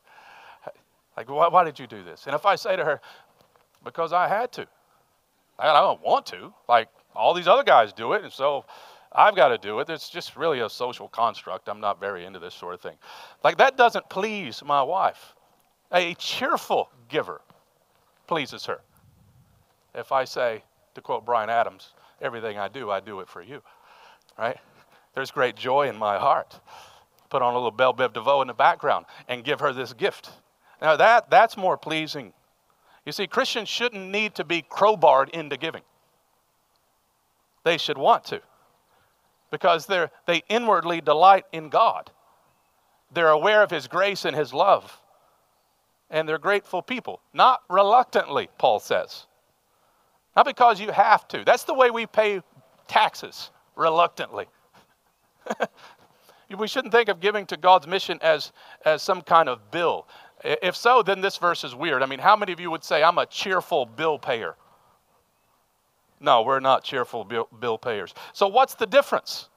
Like, 1.18 1.30
why, 1.30 1.48
why, 1.48 1.64
did 1.64 1.80
you 1.80 1.88
do 1.88 2.04
this? 2.04 2.28
And 2.28 2.36
if 2.36 2.46
I 2.46 2.56
say 2.56 2.76
to 2.76 2.86
her, 2.86 3.02
because 3.84 4.14
I 4.14 4.28
had 4.28 4.52
to, 4.54 4.68
I 5.58 5.74
don't 5.82 6.02
want 6.04 6.28
to. 6.28 6.54
Like, 6.70 6.90
all 7.16 7.34
these 7.34 7.48
other 7.48 7.64
guys 7.64 7.92
do 7.92 8.14
it, 8.14 8.24
and 8.24 8.32
so 8.32 8.66
I've 9.12 9.36
got 9.36 9.48
to 9.48 9.58
do 9.58 9.80
it. 9.80 9.90
It's 9.90 10.10
just 10.10 10.36
really 10.36 10.60
a 10.60 10.70
social 10.70 11.08
construct. 11.08 11.68
I'm 11.68 11.80
not 11.80 12.00
very 12.00 12.26
into 12.26 12.38
this 12.38 12.54
sort 12.54 12.76
of 12.76 12.82
thing. 12.82 12.96
Like, 13.44 13.58
that 13.58 13.76
doesn't 13.76 14.08
please 14.10 14.62
my 14.64 14.84
wife. 14.84 15.34
A 15.92 16.14
cheerful 16.16 16.90
giver 17.10 17.42
pleases 18.28 18.66
her. 18.66 18.82
if 19.96 20.12
I 20.12 20.26
say, 20.26 20.64
to 20.94 21.02
quote 21.02 21.26
Bryan 21.26 21.50
Adams, 21.50 21.94
everything 22.22 22.60
I 22.60 22.68
do, 22.68 22.92
I 22.92 23.00
do 23.00 23.22
it 23.22 23.28
for 23.28 23.42
you, 23.42 23.64
right? 24.38 24.58
There's 25.16 25.32
great 25.32 25.56
joy 25.56 25.90
in 25.90 25.98
my 25.98 26.20
heart. 26.20 26.60
Put 27.30 27.42
on 27.42 27.54
a 27.54 27.56
little 27.56 27.72
Bell 27.72 27.94
Biv 27.94 28.14
DeVoe 28.14 28.42
in 28.42 28.48
the 28.48 28.54
background 28.54 29.06
and 29.28 29.44
give 29.44 29.60
her 29.62 29.74
this 29.74 29.94
gift. 29.94 30.30
Now, 30.82 30.96
that, 30.96 31.30
that's 31.30 31.58
more 31.58 31.78
pleasing. 31.78 32.34
You 33.06 33.12
see, 33.12 33.28
Christians 33.28 33.70
shouldn't 33.70 34.12
need 34.12 34.36
to 34.36 34.44
be 34.44 34.62
crowbarred 34.62 35.30
into 35.30 35.58
giving. 35.58 35.84
They 37.64 37.78
should 37.78 37.98
want 37.98 38.26
to 38.26 38.42
because 39.52 39.86
they're, 39.86 40.12
they 40.26 40.44
inwardly 40.50 41.02
delight 41.02 41.46
in 41.52 41.70
God. 41.70 42.12
They're 43.14 43.30
aware 43.30 43.64
of 43.64 43.72
His 43.72 43.88
grace 43.88 44.26
and 44.26 44.36
His 44.36 44.54
love. 44.54 45.02
And 46.10 46.28
they're 46.28 46.38
grateful 46.38 46.82
people. 46.82 47.22
Not 47.34 47.62
reluctantly, 47.70 48.50
Paul 48.58 48.80
says. 48.80 49.26
Not 50.36 50.46
because 50.46 50.80
you 50.80 50.92
have 50.92 51.28
to. 51.30 51.44
That's 51.44 51.64
the 51.64 51.74
way 51.74 51.90
we 51.90 52.06
pay 52.06 52.42
taxes, 52.88 53.52
reluctantly. 53.76 54.48
we 56.58 56.68
shouldn't 56.68 56.94
think 56.94 57.10
of 57.10 57.20
giving 57.20 57.46
to 57.48 57.58
God's 57.58 57.88
mission 57.88 58.20
as, 58.22 58.52
as 58.86 59.02
some 59.02 59.22
kind 59.22 59.50
of 59.50 59.72
bill. 59.72 60.08
If 60.44 60.76
so, 60.76 61.02
then 61.02 61.22
this 61.22 61.38
verse 61.38 61.64
is 61.64 61.74
weird. 61.74 62.04
I 62.04 62.06
mean, 62.06 62.20
how 62.20 62.36
many 62.36 62.52
of 62.52 62.60
you 62.60 62.70
would 62.70 62.84
say, 62.84 63.04
I'm 63.04 63.18
a 63.18 63.26
cheerful 63.26 63.86
bill 63.86 64.20
payer? 64.20 64.56
No, 66.20 66.42
we're 66.42 66.60
not 66.60 66.84
cheerful 66.84 67.24
bill, 67.60 67.78
payers. 67.78 68.14
So, 68.34 68.48
what's 68.48 68.76
the 68.76 68.86
difference? 68.86 69.50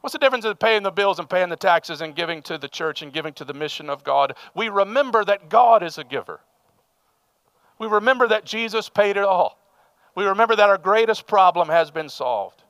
What's 0.00 0.12
the 0.12 0.18
difference 0.18 0.44
in 0.44 0.54
paying 0.56 0.82
the 0.82 0.90
bills 0.90 1.18
and 1.18 1.28
paying 1.28 1.48
the 1.48 1.56
taxes 1.56 2.00
and 2.00 2.14
giving 2.14 2.42
to 2.42 2.58
the 2.58 2.68
church 2.68 3.02
and 3.02 3.12
giving 3.12 3.32
to 3.34 3.44
the 3.44 3.54
mission 3.54 3.90
of 3.90 4.04
God? 4.04 4.36
We 4.54 4.68
remember 4.68 5.24
that 5.24 5.48
God 5.48 5.82
is 5.82 5.98
a 5.98 6.04
giver. 6.04 6.40
We 7.78 7.86
remember 7.88 8.28
that 8.28 8.44
Jesus 8.44 8.88
paid 8.88 9.16
it 9.16 9.24
all. 9.24 9.58
We 10.14 10.24
remember 10.24 10.56
that 10.56 10.68
our 10.68 10.78
greatest 10.78 11.26
problem 11.26 11.68
has 11.68 11.90
been 11.90 12.08
solved. 12.08 12.62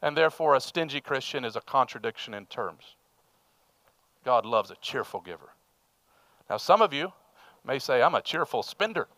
And 0.00 0.16
therefore, 0.16 0.56
a 0.56 0.60
stingy 0.60 1.00
Christian 1.00 1.44
is 1.44 1.56
a 1.56 1.60
contradiction 1.60 2.34
in 2.34 2.46
terms. 2.46 2.96
God 4.24 4.44
loves 4.44 4.70
a 4.70 4.76
cheerful 4.80 5.20
giver. 5.20 5.50
Now, 6.52 6.58
some 6.58 6.82
of 6.82 6.92
you 6.92 7.10
may 7.64 7.78
say, 7.78 8.02
I'm 8.02 8.14
a 8.14 8.20
cheerful 8.20 8.62
spender. 8.62 9.08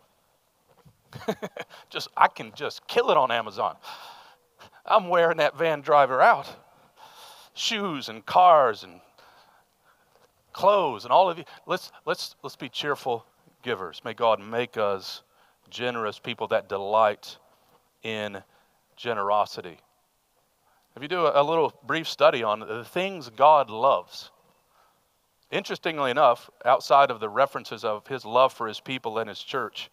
just 1.91 2.07
I 2.17 2.29
can 2.29 2.53
just 2.55 2.87
kill 2.87 3.11
it 3.11 3.17
on 3.17 3.33
Amazon. 3.33 3.75
I'm 4.87 5.09
wearing 5.09 5.39
that 5.39 5.59
van 5.59 5.81
driver 5.81 6.23
out. 6.23 6.47
Shoes 7.53 8.09
and 8.09 8.25
cars 8.25 8.85
and 8.85 9.01
clothes 10.53 11.03
and 11.03 11.11
all 11.13 11.29
of 11.29 11.37
you. 11.37 11.45
Let's 11.67 11.91
let's 12.07 12.37
let's 12.45 12.55
be 12.55 12.69
cheerful 12.69 13.27
givers. 13.65 14.01
May 14.05 14.15
God 14.15 14.39
make 14.39 14.77
us 14.77 15.25
generous 15.71 16.21
people 16.21 16.47
that 16.49 16.69
delight 16.69 17.37
in 18.05 18.45
generosity. 18.95 19.79
If 20.95 21.03
you 21.03 21.09
do 21.09 21.27
a, 21.27 21.43
a 21.43 21.43
little 21.43 21.75
brief 21.85 22.09
study 22.09 22.45
on 22.45 22.61
the 22.61 22.85
things 22.85 23.29
God 23.29 23.71
loves, 23.71 24.31
interestingly 25.55 26.11
enough, 26.11 26.51
outside 26.65 27.11
of 27.11 27.21
the 27.21 27.29
references 27.29 27.85
of 27.85 28.07
his 28.09 28.25
love 28.25 28.53
for 28.53 28.67
his 28.67 28.81
people 28.81 29.19
and 29.19 29.29
his 29.29 29.39
church, 29.39 29.89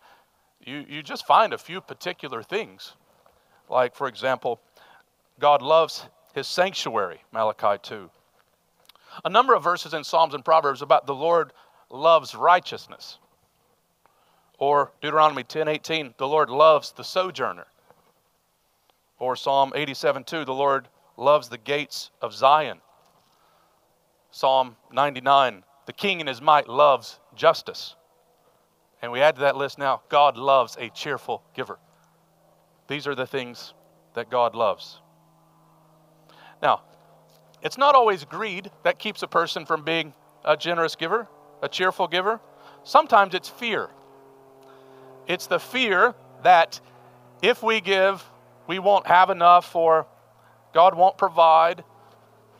you, 0.60 0.84
you 0.90 1.04
just 1.04 1.26
find 1.26 1.54
a 1.54 1.58
few 1.58 1.80
particular 1.80 2.42
things. 2.42 2.94
Like, 3.70 3.96
for 3.96 4.08
example, 4.08 4.60
God 5.40 5.62
loves 5.62 6.08
his 6.34 6.48
sanctuary, 6.48 7.22
Malachi 7.32 7.80
2. 7.82 8.10
A 9.24 9.30
number 9.30 9.54
of 9.54 9.64
verses 9.64 9.94
in 9.94 10.04
Psalms 10.04 10.34
and 10.34 10.44
Proverbs 10.44 10.82
about 10.82 11.06
the 11.06 11.16
Lord 11.16 11.54
loves 11.90 12.34
righteousness. 12.34 13.20
Or 14.58 14.92
Deuteronomy 15.02 15.44
10:18, 15.44 16.16
the 16.18 16.28
Lord 16.28 16.50
loves 16.50 16.92
the 16.92 17.04
sojourner. 17.04 17.68
Or 19.20 19.36
Psalm 19.36 19.74
87:2, 19.76 20.46
the 20.46 20.54
Lord 20.54 20.88
loves 21.18 21.50
the 21.50 21.58
gates 21.58 22.10
of 22.22 22.34
Zion. 22.34 22.82
Psalm 24.32 24.76
99, 24.92 25.64
the 25.86 25.94
king 25.94 26.22
in 26.22 26.28
his 26.28 26.42
might 26.42 26.68
loves 26.68 27.20
justice. 27.36 27.96
And 29.02 29.12
we 29.12 29.20
add 29.20 29.36
to 29.36 29.42
that 29.42 29.58
list 29.58 29.78
now 29.78 30.02
God 30.10 30.38
loves 30.38 30.78
a 30.80 30.90
cheerful 30.90 31.44
giver. 31.54 31.78
These 32.88 33.08
are 33.08 33.16
the 33.16 33.28
things 33.28 33.74
that 34.14 34.30
God 34.30 34.56
loves. 34.56 35.00
Now, 36.62 36.82
it's 37.62 37.78
not 37.78 37.96
always 37.96 38.24
greed 38.24 38.72
that 38.84 39.00
keeps 39.00 39.24
a 39.24 39.28
person 39.28 39.66
from 39.66 39.84
being 39.84 40.14
a 40.44 40.58
generous 40.58 40.96
giver, 40.96 41.28
a 41.62 41.70
cheerful 41.70 42.08
giver. 42.08 42.40
Sometimes 42.84 43.34
it's 43.34 43.50
fear. 43.50 43.90
It's 45.28 45.48
the 45.48 45.60
fear 45.60 46.16
that 46.44 46.80
if 47.42 47.62
we 47.62 47.82
give, 47.82 48.24
we 48.68 48.80
won't 48.80 49.08
have 49.08 49.30
enough 49.30 49.76
or 49.76 50.08
God 50.74 50.96
won't 50.96 51.18
provide. 51.18 51.84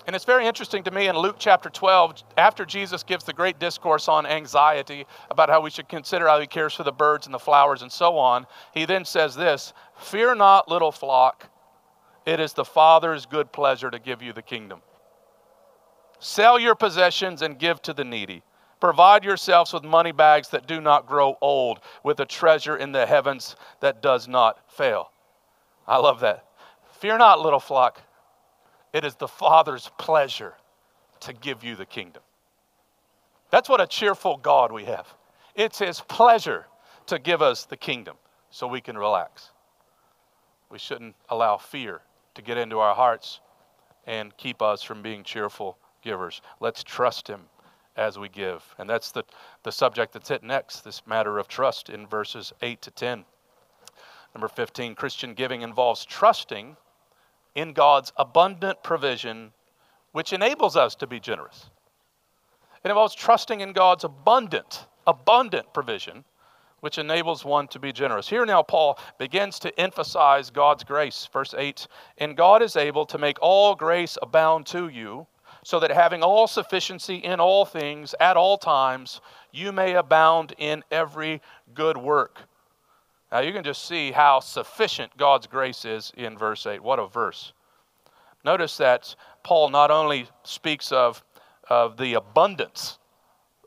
And 0.08 0.16
it's 0.16 0.26
very 0.26 0.48
interesting 0.48 0.84
to 0.84 0.92
me 0.92 1.08
in 1.08 1.16
Luke 1.16 1.36
chapter 1.38 1.70
12, 1.70 2.24
after 2.38 2.66
Jesus 2.66 3.04
gives 3.04 3.24
the 3.24 3.34
great 3.34 3.60
discourse 3.60 4.08
on 4.08 4.26
anxiety, 4.26 5.06
about 5.30 5.50
how 5.50 5.62
we 5.62 5.70
should 5.70 5.88
consider 5.88 6.28
how 6.28 6.40
he 6.40 6.48
cares 6.48 6.74
for 6.74 6.84
the 6.84 6.92
birds 6.92 7.28
and 7.28 7.34
the 7.34 7.40
flowers 7.40 7.84
and 7.84 7.92
so 7.92 8.18
on, 8.18 8.48
he 8.74 8.86
then 8.86 9.06
says 9.06 9.36
this 9.36 9.74
Fear 9.98 10.36
not, 10.36 10.68
little 10.68 10.92
flock, 10.92 11.50
it 12.26 12.40
is 12.40 12.54
the 12.54 12.66
Father's 12.66 13.26
good 13.26 13.52
pleasure 13.52 13.92
to 13.92 14.00
give 14.00 14.22
you 14.22 14.34
the 14.34 14.42
kingdom. 14.42 14.82
Sell 16.20 16.60
your 16.60 16.76
possessions 16.76 17.42
and 17.42 17.60
give 17.60 17.82
to 17.84 17.94
the 17.94 18.04
needy. 18.04 18.44
Provide 18.80 19.24
yourselves 19.24 19.74
with 19.74 19.84
money 19.84 20.12
bags 20.12 20.50
that 20.50 20.68
do 20.68 20.82
not 20.82 21.06
grow 21.06 21.38
old, 21.42 21.80
with 22.04 22.20
a 22.20 22.26
treasure 22.26 22.78
in 22.78 22.92
the 22.92 23.06
heavens 23.06 23.56
that 23.80 24.02
does 24.02 24.28
not 24.28 24.60
fail. 24.72 25.12
I 25.88 25.98
love 25.98 26.20
that. 26.22 26.46
Fear 27.00 27.20
not, 27.20 27.40
little 27.40 27.60
flock. 27.60 28.02
It 28.94 29.06
is 29.06 29.16
the 29.16 29.28
Father's 29.28 29.90
pleasure 29.98 30.56
to 31.22 31.34
give 31.34 31.64
you 31.64 31.76
the 31.76 31.86
kingdom. 31.86 32.24
That's 33.50 33.70
what 33.70 33.82
a 33.82 33.88
cheerful 33.88 34.38
God 34.38 34.72
we 34.72 34.86
have. 34.86 35.08
It's 35.56 35.80
His 35.80 36.02
pleasure 36.02 36.66
to 37.08 37.20
give 37.20 37.42
us 37.42 37.66
the 37.66 37.78
kingdom 37.78 38.16
so 38.50 38.68
we 38.68 38.82
can 38.82 38.98
relax. 38.98 39.52
We 40.70 40.80
shouldn't 40.80 41.16
allow 41.30 41.58
fear 41.58 42.02
to 42.36 42.42
get 42.42 42.58
into 42.58 42.80
our 42.80 42.96
hearts 42.96 43.40
and 44.08 44.36
keep 44.38 44.62
us 44.62 44.82
from 44.82 45.02
being 45.02 45.24
cheerful 45.24 45.78
givers. 46.02 46.42
Let's 46.60 46.84
trust 46.84 47.28
Him 47.28 47.42
as 47.96 48.18
we 48.18 48.30
give. 48.30 48.64
And 48.78 48.90
that's 48.90 49.12
the, 49.12 49.24
the 49.64 49.72
subject 49.72 50.14
that's 50.14 50.30
hit 50.30 50.44
next 50.44 50.82
this 50.82 51.06
matter 51.06 51.38
of 51.38 51.48
trust 51.48 51.90
in 51.90 52.08
verses 52.08 52.54
8 52.62 52.82
to 52.82 52.92
10. 52.92 53.26
Number 54.34 54.48
15 54.48 54.96
Christian 54.96 55.34
giving 55.34 55.62
involves 55.62 56.06
trusting 56.06 56.78
in 57.56 57.74
God's 57.74 58.12
abundant 58.18 58.84
provision, 58.84 59.52
which 60.12 60.34
enables 60.34 60.76
us 60.76 60.96
to 60.96 61.08
be 61.08 61.20
generous. 61.20 61.70
It 62.84 62.90
involves 62.90 63.14
trusting 63.14 63.62
in 63.62 63.74
God's 63.74 64.04
abundant, 64.04 64.88
abundant 65.06 65.74
provision, 65.74 66.24
which 66.80 66.98
enables 66.98 67.46
one 67.46 67.68
to 67.68 67.80
be 67.80 67.92
generous. 67.92 68.28
Here 68.28 68.46
now, 68.46 68.64
Paul 68.64 68.98
begins 69.20 69.60
to 69.60 69.80
emphasize 69.80 70.50
God's 70.50 70.84
grace. 70.84 71.30
Verse 71.32 71.54
8 71.56 71.88
And 72.18 72.36
God 72.36 72.64
is 72.64 72.76
able 72.76 73.06
to 73.06 73.18
make 73.18 73.38
all 73.42 73.76
grace 73.76 74.18
abound 74.22 74.66
to 74.68 74.88
you, 74.88 75.28
so 75.64 75.80
that 75.80 75.92
having 75.92 76.24
all 76.24 76.48
sufficiency 76.48 77.18
in 77.18 77.40
all 77.40 77.66
things 77.66 78.16
at 78.20 78.36
all 78.36 78.58
times, 78.58 79.22
you 79.52 79.72
may 79.72 79.94
abound 79.94 80.56
in 80.58 80.84
every 80.90 81.40
good 81.76 81.98
work. 81.98 82.48
Now 83.32 83.40
you 83.40 83.54
can 83.54 83.64
just 83.64 83.88
see 83.88 84.12
how 84.12 84.42
sufficient 84.42 85.16
God's 85.18 85.48
grace 85.48 85.86
is 85.86 86.12
in 86.18 86.38
verse 86.38 86.66
8. 86.66 86.84
What 86.84 87.00
a 87.00 87.08
verse. 87.08 87.54
Notice 88.44 88.78
that 88.78 89.16
Paul 89.44 89.70
not 89.70 89.92
only 89.92 90.28
speaks 90.44 90.92
of, 90.92 91.24
of 91.70 91.96
the 91.98 92.16
abundance 92.16 92.98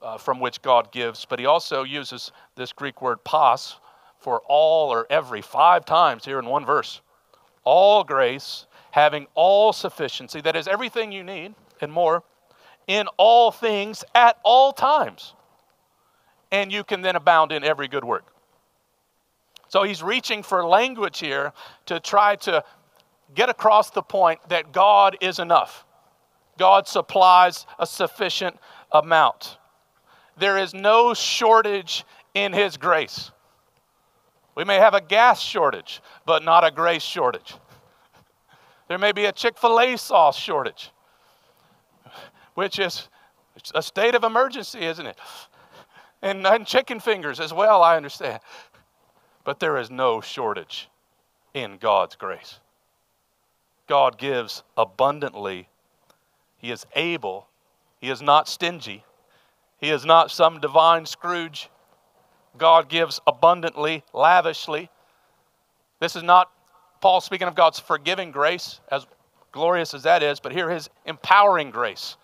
uh, 0.03 0.19
from 0.19 0.39
which 0.39 0.61
God 0.61 0.93
gives, 0.93 1.25
but 1.25 1.39
he 1.39 1.47
also 1.47 1.83
uses 1.83 2.33
this 2.57 2.73
Greek 2.73 3.01
word 3.01 3.25
pas 3.25 3.77
for 4.19 4.43
all 4.47 4.91
or 4.91 5.07
every 5.09 5.41
five 5.41 5.85
times 5.85 6.25
here 6.25 6.39
in 6.39 6.47
one 6.47 6.67
verse. 6.67 7.01
All 7.63 8.05
grace, 8.05 8.67
having 8.91 9.27
all 9.35 9.73
sufficiency, 9.73 10.43
that 10.43 10.57
is 10.57 10.69
everything 10.69 11.11
you 11.11 11.25
need 11.25 11.55
and 11.81 11.91
more, 11.91 12.23
in 12.87 13.07
all 13.17 13.51
things 13.51 14.05
at 14.15 14.39
all 14.43 14.73
times. 14.73 15.35
And 16.53 16.71
you 16.71 16.85
can 16.85 17.01
then 17.01 17.17
abound 17.17 17.53
in 17.53 17.65
every 17.65 17.89
good 17.89 18.05
work. 18.05 18.34
So 19.75 19.83
he's 19.83 20.05
reaching 20.05 20.45
for 20.45 20.65
language 20.65 21.19
here 21.19 21.53
to 21.87 21.99
try 21.99 22.37
to 22.37 22.63
get 23.35 23.49
across 23.49 23.91
the 23.91 24.03
point 24.03 24.39
that 24.49 24.71
God 24.71 25.17
is 25.21 25.41
enough. 25.41 25.85
God 26.57 26.87
supplies 26.87 27.67
a 27.81 27.85
sufficient 27.85 28.57
amount. 28.93 29.59
There 30.39 30.59
is 30.59 30.75
no 30.75 31.13
shortage 31.13 32.05
in 32.35 32.53
His 32.53 32.77
grace. 32.77 33.33
We 34.55 34.63
may 34.63 34.77
have 34.77 34.95
a 34.95 35.01
gas 35.01 35.43
shortage, 35.43 36.01
but 36.25 36.45
not 36.45 36.65
a 36.65 36.71
grace 36.71 37.03
shortage. 37.03 37.57
There 38.87 38.99
may 38.99 39.11
be 39.11 39.25
a 39.25 39.33
Chick 39.33 39.59
fil 39.59 39.81
A 39.81 39.99
sauce 39.99 40.39
shortage, 40.39 40.93
which 42.55 42.79
is 42.79 43.09
a 43.75 43.83
state 43.83 44.15
of 44.15 44.23
emergency, 44.23 44.85
isn't 44.85 45.07
it? 45.07 45.19
And, 46.23 46.47
and 46.47 46.65
chicken 46.65 47.01
fingers 47.01 47.41
as 47.41 47.53
well, 47.53 47.83
I 47.83 47.97
understand. 47.97 48.39
But 49.45 49.61
there 49.61 49.77
is 49.77 49.91
no 49.91 50.21
shortage 50.21 50.89
in 51.53 51.77
God's 51.79 52.17
grace. 52.17 52.61
God 53.87 54.19
gives 54.19 54.63
abundantly. 54.77 55.69
He 56.57 56.71
is 56.71 56.87
able. 56.97 57.47
He 58.01 58.11
is 58.11 58.23
not 58.23 58.49
stingy. 58.49 59.05
He 59.79 59.91
is 59.91 60.05
not 60.05 60.31
some 60.31 60.61
divine 60.61 61.05
Scrooge. 61.05 61.69
God 62.57 62.89
gives 62.89 63.21
abundantly, 63.27 64.03
lavishly. 64.13 64.89
This 66.01 66.17
is 66.17 66.23
not 66.23 66.51
Paul 67.01 67.21
speaking 67.21 67.49
of 67.49 67.55
God's 67.55 67.79
forgiving 67.79 68.31
grace, 68.31 68.81
as 68.91 69.07
glorious 69.53 69.93
as 69.93 70.05
that 70.05 70.23
is, 70.23 70.41
but 70.41 70.53
here 70.53 70.71
his 70.71 70.89
empowering 71.05 71.71
grace. 71.71 72.17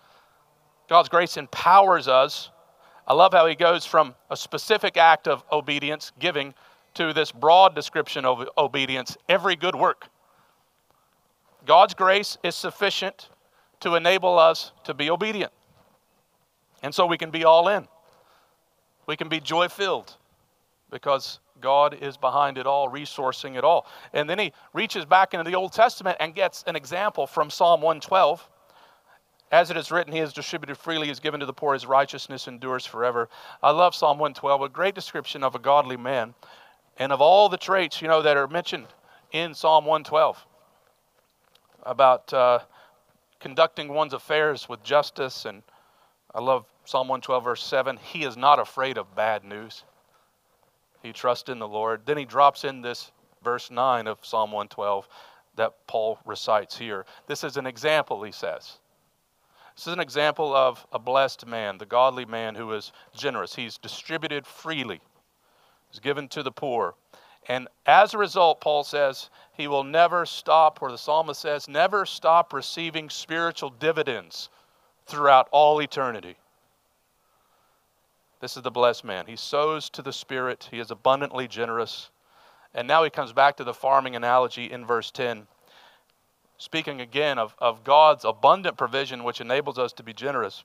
God's 0.89 1.07
grace 1.07 1.37
empowers 1.37 2.07
us. 2.07 2.49
I 3.07 3.13
love 3.13 3.31
how 3.33 3.45
he 3.45 3.55
goes 3.55 3.85
from 3.85 4.15
a 4.29 4.35
specific 4.35 4.97
act 4.97 5.27
of 5.27 5.43
obedience, 5.51 6.11
giving, 6.19 6.53
to 6.95 7.13
this 7.13 7.31
broad 7.31 7.75
description 7.75 8.25
of 8.25 8.47
obedience 8.57 9.17
every 9.29 9.55
good 9.55 9.75
work. 9.75 10.07
God's 11.65 11.93
grace 11.93 12.37
is 12.43 12.55
sufficient 12.55 13.29
to 13.81 13.95
enable 13.95 14.37
us 14.37 14.71
to 14.83 14.93
be 14.93 15.09
obedient. 15.09 15.51
And 16.83 16.93
so 16.93 17.05
we 17.05 17.17
can 17.17 17.31
be 17.31 17.45
all 17.45 17.67
in. 17.67 17.87
We 19.07 19.15
can 19.15 19.29
be 19.29 19.39
joy 19.39 19.67
filled 19.67 20.15
because 20.89 21.39
God 21.61 21.97
is 22.01 22.17
behind 22.17 22.57
it 22.57 22.65
all, 22.65 22.89
resourcing 22.89 23.55
it 23.55 23.63
all. 23.63 23.85
And 24.13 24.29
then 24.29 24.39
he 24.39 24.51
reaches 24.73 25.05
back 25.05 25.33
into 25.33 25.49
the 25.49 25.55
Old 25.55 25.73
Testament 25.73 26.17
and 26.19 26.33
gets 26.33 26.63
an 26.67 26.75
example 26.75 27.27
from 27.27 27.49
Psalm 27.49 27.81
112. 27.81 28.47
As 29.51 29.69
it 29.69 29.75
is 29.75 29.91
written, 29.91 30.13
He 30.13 30.19
has 30.19 30.31
distributed 30.31 30.77
freely, 30.77 31.07
He 31.07 31.09
has 31.09 31.19
given 31.19 31.41
to 31.41 31.45
the 31.45 31.53
poor, 31.53 31.73
His 31.73 31.85
righteousness 31.85 32.47
endures 32.47 32.85
forever. 32.85 33.27
I 33.61 33.71
love 33.71 33.93
Psalm 33.93 34.17
112, 34.17 34.61
a 34.61 34.69
great 34.69 34.95
description 34.95 35.43
of 35.43 35.55
a 35.55 35.59
godly 35.59 35.97
man 35.97 36.33
and 37.01 37.11
of 37.11 37.19
all 37.19 37.49
the 37.49 37.57
traits, 37.57 37.99
you 37.99 38.07
know, 38.07 38.21
that 38.21 38.37
are 38.37 38.47
mentioned 38.47 38.85
in 39.31 39.55
Psalm 39.55 39.85
112 39.85 40.45
about 41.81 42.31
uh, 42.31 42.59
conducting 43.39 43.87
one's 43.87 44.13
affairs 44.13 44.69
with 44.69 44.83
justice. 44.83 45.45
And 45.45 45.63
I 46.35 46.41
love 46.41 46.67
Psalm 46.85 47.07
112, 47.07 47.43
verse 47.43 47.63
7. 47.63 47.97
He 47.97 48.23
is 48.23 48.37
not 48.37 48.59
afraid 48.59 48.99
of 48.99 49.15
bad 49.15 49.43
news. 49.43 49.83
He 51.01 51.11
trusts 51.11 51.49
in 51.49 51.57
the 51.57 51.67
Lord. 51.67 52.01
Then 52.05 52.17
he 52.17 52.25
drops 52.25 52.65
in 52.65 52.83
this 52.83 53.11
verse 53.43 53.71
9 53.71 54.05
of 54.05 54.23
Psalm 54.23 54.51
112 54.51 55.07
that 55.55 55.73
Paul 55.87 56.19
recites 56.23 56.77
here. 56.77 57.07
This 57.25 57.43
is 57.43 57.57
an 57.57 57.65
example, 57.65 58.21
he 58.21 58.31
says. 58.31 58.77
This 59.75 59.87
is 59.87 59.93
an 59.93 59.99
example 59.99 60.55
of 60.55 60.85
a 60.91 60.99
blessed 60.99 61.47
man, 61.47 61.79
the 61.79 61.87
godly 61.87 62.25
man 62.25 62.53
who 62.53 62.71
is 62.73 62.91
generous. 63.15 63.55
He's 63.55 63.79
distributed 63.79 64.45
freely, 64.45 65.01
he's 65.91 65.99
given 65.99 66.27
to 66.29 66.41
the 66.41 66.51
poor. 66.51 66.95
And 67.47 67.67
as 67.85 68.13
a 68.13 68.17
result, 68.17 68.61
Paul 68.61 68.83
says, 68.83 69.29
he 69.53 69.67
will 69.67 69.83
never 69.83 70.25
stop, 70.25 70.81
or 70.81 70.91
the 70.91 70.97
psalmist 70.97 71.41
says, 71.41 71.67
never 71.67 72.05
stop 72.05 72.53
receiving 72.53 73.09
spiritual 73.09 73.69
dividends 73.69 74.49
throughout 75.05 75.49
all 75.51 75.81
eternity. 75.81 76.37
This 78.39 78.57
is 78.57 78.63
the 78.63 78.71
blessed 78.71 79.03
man. 79.03 79.25
He 79.27 79.35
sows 79.35 79.89
to 79.91 80.01
the 80.01 80.13
Spirit, 80.13 80.69
he 80.71 80.79
is 80.79 80.91
abundantly 80.91 81.47
generous. 81.47 82.09
And 82.73 82.87
now 82.87 83.03
he 83.03 83.09
comes 83.09 83.33
back 83.33 83.57
to 83.57 83.63
the 83.63 83.73
farming 83.73 84.15
analogy 84.15 84.71
in 84.71 84.85
verse 84.85 85.11
10, 85.11 85.45
speaking 86.57 87.01
again 87.01 87.37
of, 87.37 87.53
of 87.59 87.83
God's 87.83 88.23
abundant 88.23 88.77
provision, 88.77 89.23
which 89.23 89.41
enables 89.41 89.77
us 89.77 89.93
to 89.93 90.03
be 90.03 90.13
generous. 90.13 90.63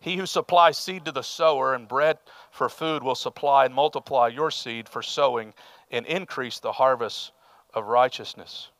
He 0.00 0.16
who 0.16 0.26
supplies 0.26 0.78
seed 0.78 1.04
to 1.04 1.12
the 1.12 1.22
sower 1.22 1.74
and 1.74 1.88
bread 1.88 2.18
for 2.50 2.68
food 2.68 3.02
will 3.02 3.14
supply 3.14 3.64
and 3.64 3.74
multiply 3.74 4.28
your 4.28 4.50
seed 4.50 4.88
for 4.88 5.02
sowing 5.02 5.54
and 5.90 6.06
increase 6.06 6.58
the 6.58 6.72
harvest 6.72 7.32
of 7.72 7.86
righteousness. 7.86 8.70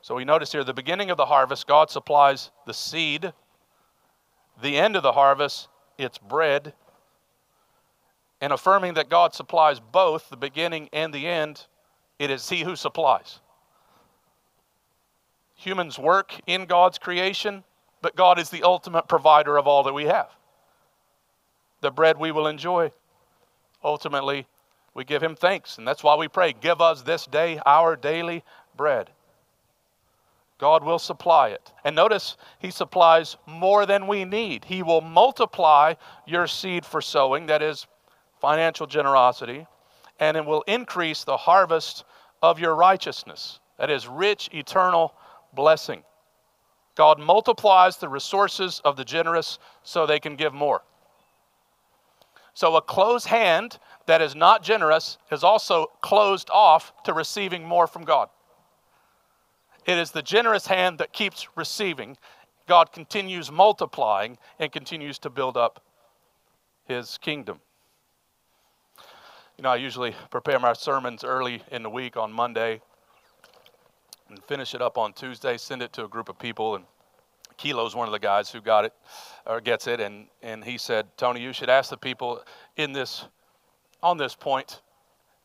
So 0.00 0.14
we 0.14 0.24
notice 0.24 0.52
here 0.52 0.64
the 0.64 0.74
beginning 0.74 1.10
of 1.10 1.16
the 1.16 1.26
harvest, 1.26 1.66
God 1.66 1.90
supplies 1.90 2.50
the 2.66 2.74
seed. 2.74 3.32
The 4.62 4.76
end 4.76 4.96
of 4.96 5.02
the 5.02 5.12
harvest, 5.12 5.68
it's 5.98 6.18
bread. 6.18 6.72
And 8.40 8.52
affirming 8.52 8.94
that 8.94 9.08
God 9.08 9.34
supplies 9.34 9.80
both 9.80 10.30
the 10.30 10.36
beginning 10.36 10.88
and 10.92 11.12
the 11.12 11.26
end, 11.26 11.66
it 12.18 12.30
is 12.30 12.48
He 12.48 12.62
who 12.62 12.76
supplies. 12.76 13.40
Humans 15.56 15.98
work 15.98 16.40
in 16.46 16.66
God's 16.66 16.98
creation, 16.98 17.64
but 18.02 18.16
God 18.16 18.38
is 18.38 18.50
the 18.50 18.62
ultimate 18.62 19.08
provider 19.08 19.56
of 19.56 19.66
all 19.66 19.82
that 19.84 19.94
we 19.94 20.04
have. 20.04 20.30
The 21.80 21.90
bread 21.90 22.18
we 22.18 22.32
will 22.32 22.46
enjoy 22.46 22.92
ultimately 23.82 24.46
we 24.94 25.04
give 25.04 25.22
him 25.22 25.36
thanks. 25.36 25.78
And 25.78 25.86
that's 25.86 26.02
why 26.02 26.16
we 26.16 26.28
pray, 26.28 26.52
Give 26.52 26.80
us 26.80 27.02
this 27.02 27.26
day 27.26 27.60
our 27.64 27.96
daily 27.96 28.42
bread. 28.76 29.10
God 30.58 30.82
will 30.82 30.98
supply 30.98 31.50
it. 31.50 31.72
And 31.84 31.94
notice, 31.94 32.36
He 32.58 32.72
supplies 32.72 33.36
more 33.46 33.86
than 33.86 34.08
we 34.08 34.24
need. 34.24 34.64
He 34.64 34.82
will 34.82 35.00
multiply 35.00 35.94
your 36.26 36.48
seed 36.48 36.84
for 36.84 37.00
sowing, 37.00 37.46
that 37.46 37.62
is 37.62 37.86
financial 38.40 38.88
generosity, 38.88 39.68
and 40.18 40.36
it 40.36 40.44
will 40.44 40.62
increase 40.62 41.22
the 41.22 41.36
harvest 41.36 42.04
of 42.42 42.58
your 42.58 42.74
righteousness, 42.74 43.60
that 43.78 43.88
is 43.88 44.08
rich, 44.08 44.50
eternal 44.52 45.14
blessing. 45.52 46.02
God 46.98 47.20
multiplies 47.20 47.98
the 47.98 48.08
resources 48.08 48.82
of 48.84 48.96
the 48.96 49.04
generous 49.04 49.60
so 49.84 50.04
they 50.04 50.18
can 50.18 50.34
give 50.34 50.52
more. 50.52 50.82
So 52.54 52.74
a 52.74 52.82
closed 52.82 53.28
hand 53.28 53.78
that 54.06 54.20
is 54.20 54.34
not 54.34 54.64
generous 54.64 55.16
is 55.30 55.44
also 55.44 55.92
closed 56.00 56.50
off 56.50 56.92
to 57.04 57.12
receiving 57.12 57.62
more 57.62 57.86
from 57.86 58.04
God. 58.04 58.30
It 59.86 59.96
is 59.96 60.10
the 60.10 60.22
generous 60.22 60.66
hand 60.66 60.98
that 60.98 61.12
keeps 61.12 61.46
receiving. 61.54 62.16
God 62.66 62.90
continues 62.90 63.52
multiplying 63.52 64.36
and 64.58 64.72
continues 64.72 65.20
to 65.20 65.30
build 65.30 65.56
up 65.56 65.80
his 66.84 67.16
kingdom. 67.18 67.60
You 69.56 69.62
know, 69.62 69.70
I 69.70 69.76
usually 69.76 70.16
prepare 70.30 70.58
my 70.58 70.72
sermons 70.72 71.22
early 71.22 71.62
in 71.70 71.84
the 71.84 71.90
week 71.90 72.16
on 72.16 72.32
Monday 72.32 72.80
and 74.28 74.42
finish 74.44 74.74
it 74.74 74.82
up 74.82 74.98
on 74.98 75.12
Tuesday, 75.12 75.56
send 75.56 75.82
it 75.82 75.92
to 75.94 76.04
a 76.04 76.08
group 76.08 76.28
of 76.28 76.38
people 76.38 76.76
and 76.76 76.84
Kilo's 77.58 77.94
one 77.94 78.06
of 78.06 78.12
the 78.12 78.18
guys 78.18 78.50
who 78.50 78.60
got 78.60 78.84
it 78.84 78.92
or 79.44 79.60
gets 79.60 79.86
it, 79.86 80.00
and, 80.00 80.28
and 80.42 80.64
he 80.64 80.78
said, 80.78 81.06
Tony, 81.16 81.42
you 81.42 81.52
should 81.52 81.68
ask 81.68 81.90
the 81.90 81.96
people 81.96 82.42
in 82.76 82.92
this 82.92 83.26
on 84.00 84.16
this 84.16 84.34
point. 84.34 84.80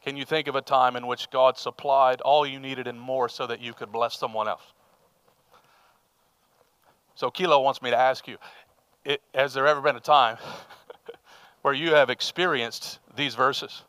Can 0.03 0.15
you 0.15 0.25
think 0.25 0.47
of 0.47 0.55
a 0.55 0.61
time 0.61 0.95
in 0.95 1.07
which 1.07 1.29
God 1.31 1.57
supplied 1.57 2.21
all 2.21 2.45
you 2.45 2.59
needed 2.59 2.87
and 2.87 2.99
more 2.99 3.27
so 3.27 3.47
that 3.47 3.61
you 3.61 3.73
could 3.73 3.91
bless 3.91 4.17
someone 4.17 4.47
else? 4.47 4.61
So 7.15 7.31
Kilo 7.31 7.61
wants 7.61 7.81
me 7.81 7.89
to 7.89 7.97
ask 7.97 8.27
you, 8.27 8.37
it, 9.05 9.21
has 9.33 9.53
there 9.53 9.65
ever 9.65 9.81
been 9.81 9.95
a 9.95 10.01
time 10.01 10.37
where 11.63 11.73
you 11.73 11.95
have 11.95 12.09
experienced 12.09 12.99
these 13.15 13.33
verses? 13.33 13.83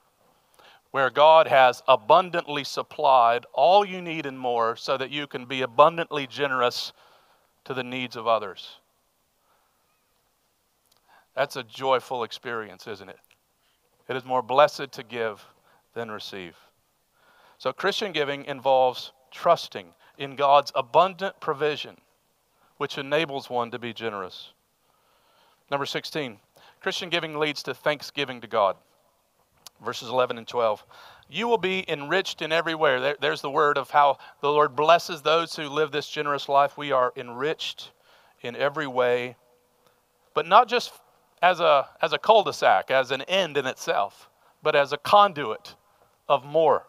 Where 0.95 1.11
God 1.11 1.49
has 1.49 1.83
abundantly 1.89 2.63
supplied 2.63 3.47
all 3.53 3.85
you 3.85 4.01
need 4.01 4.27
and 4.27 4.39
more 4.39 4.77
so 4.77 4.97
that 4.97 5.11
you 5.11 5.27
can 5.27 5.45
be 5.45 5.63
abundantly 5.63 6.29
generous 6.29 6.93
to 7.65 7.75
the 7.75 7.83
needs 7.83 8.15
of 8.15 8.29
others. 8.29 8.79
That's 11.35 11.57
a 11.57 11.65
joyful 11.65 12.23
experience, 12.23 12.87
isn't 12.87 13.09
it? 13.09 13.19
It 14.09 14.15
is 14.15 14.25
more 14.25 14.41
blessed 14.41 14.93
to 14.93 15.03
give 15.03 15.45
than 15.95 16.13
receive. 16.13 16.57
So, 17.59 17.73
Christian 17.73 18.13
giving 18.13 18.45
involves 18.45 19.11
trusting 19.33 19.89
in 20.17 20.37
God's 20.37 20.71
abundant 20.77 21.41
provision, 21.41 21.97
which 22.77 22.99
enables 22.99 23.51
one 23.51 23.73
to 23.73 23.81
be 23.81 23.93
generous. 23.93 24.53
Number 25.73 25.87
16, 25.87 26.39
Christian 26.81 27.09
giving 27.09 27.37
leads 27.37 27.65
to 27.65 27.75
thanksgiving 27.75 28.41
to 28.43 28.47
God. 28.47 28.77
Verses 29.85 30.09
11 30.09 30.39
and 30.39 30.47
12. 30.47 30.85
You 31.29 31.49
will 31.49 31.59
be 31.59 31.85
enriched 31.89 32.43
in 32.43 32.53
every 32.53 32.75
way. 32.75 32.99
There, 33.01 33.17
there's 33.21 33.41
the 33.41 33.51
word 33.51 33.79
of 33.79 33.91
how 33.91 34.19
the 34.41 34.51
Lord 34.51 34.77
blesses 34.77 35.23
those 35.23 35.55
who 35.57 35.69
live 35.69 35.93
this 35.93 36.09
generous 36.09 36.49
life. 36.49 36.77
We 36.77 36.93
are 36.93 37.13
enriched 37.17 37.93
in 38.43 38.57
every 38.57 38.87
way, 38.87 39.37
but 40.35 40.47
not 40.47 40.69
just 40.69 40.93
as 41.43 41.61
a, 41.61 41.89
as 42.01 42.13
a 42.13 42.19
cul 42.19 42.43
de 42.43 42.53
sac, 42.53 42.91
as 42.91 43.11
an 43.11 43.23
end 43.23 43.57
in 43.57 43.67
itself, 43.67 44.29
but 44.63 44.75
as 44.75 44.93
a 44.93 44.99
conduit 44.99 45.75
of 46.29 46.45
more. 46.45 46.87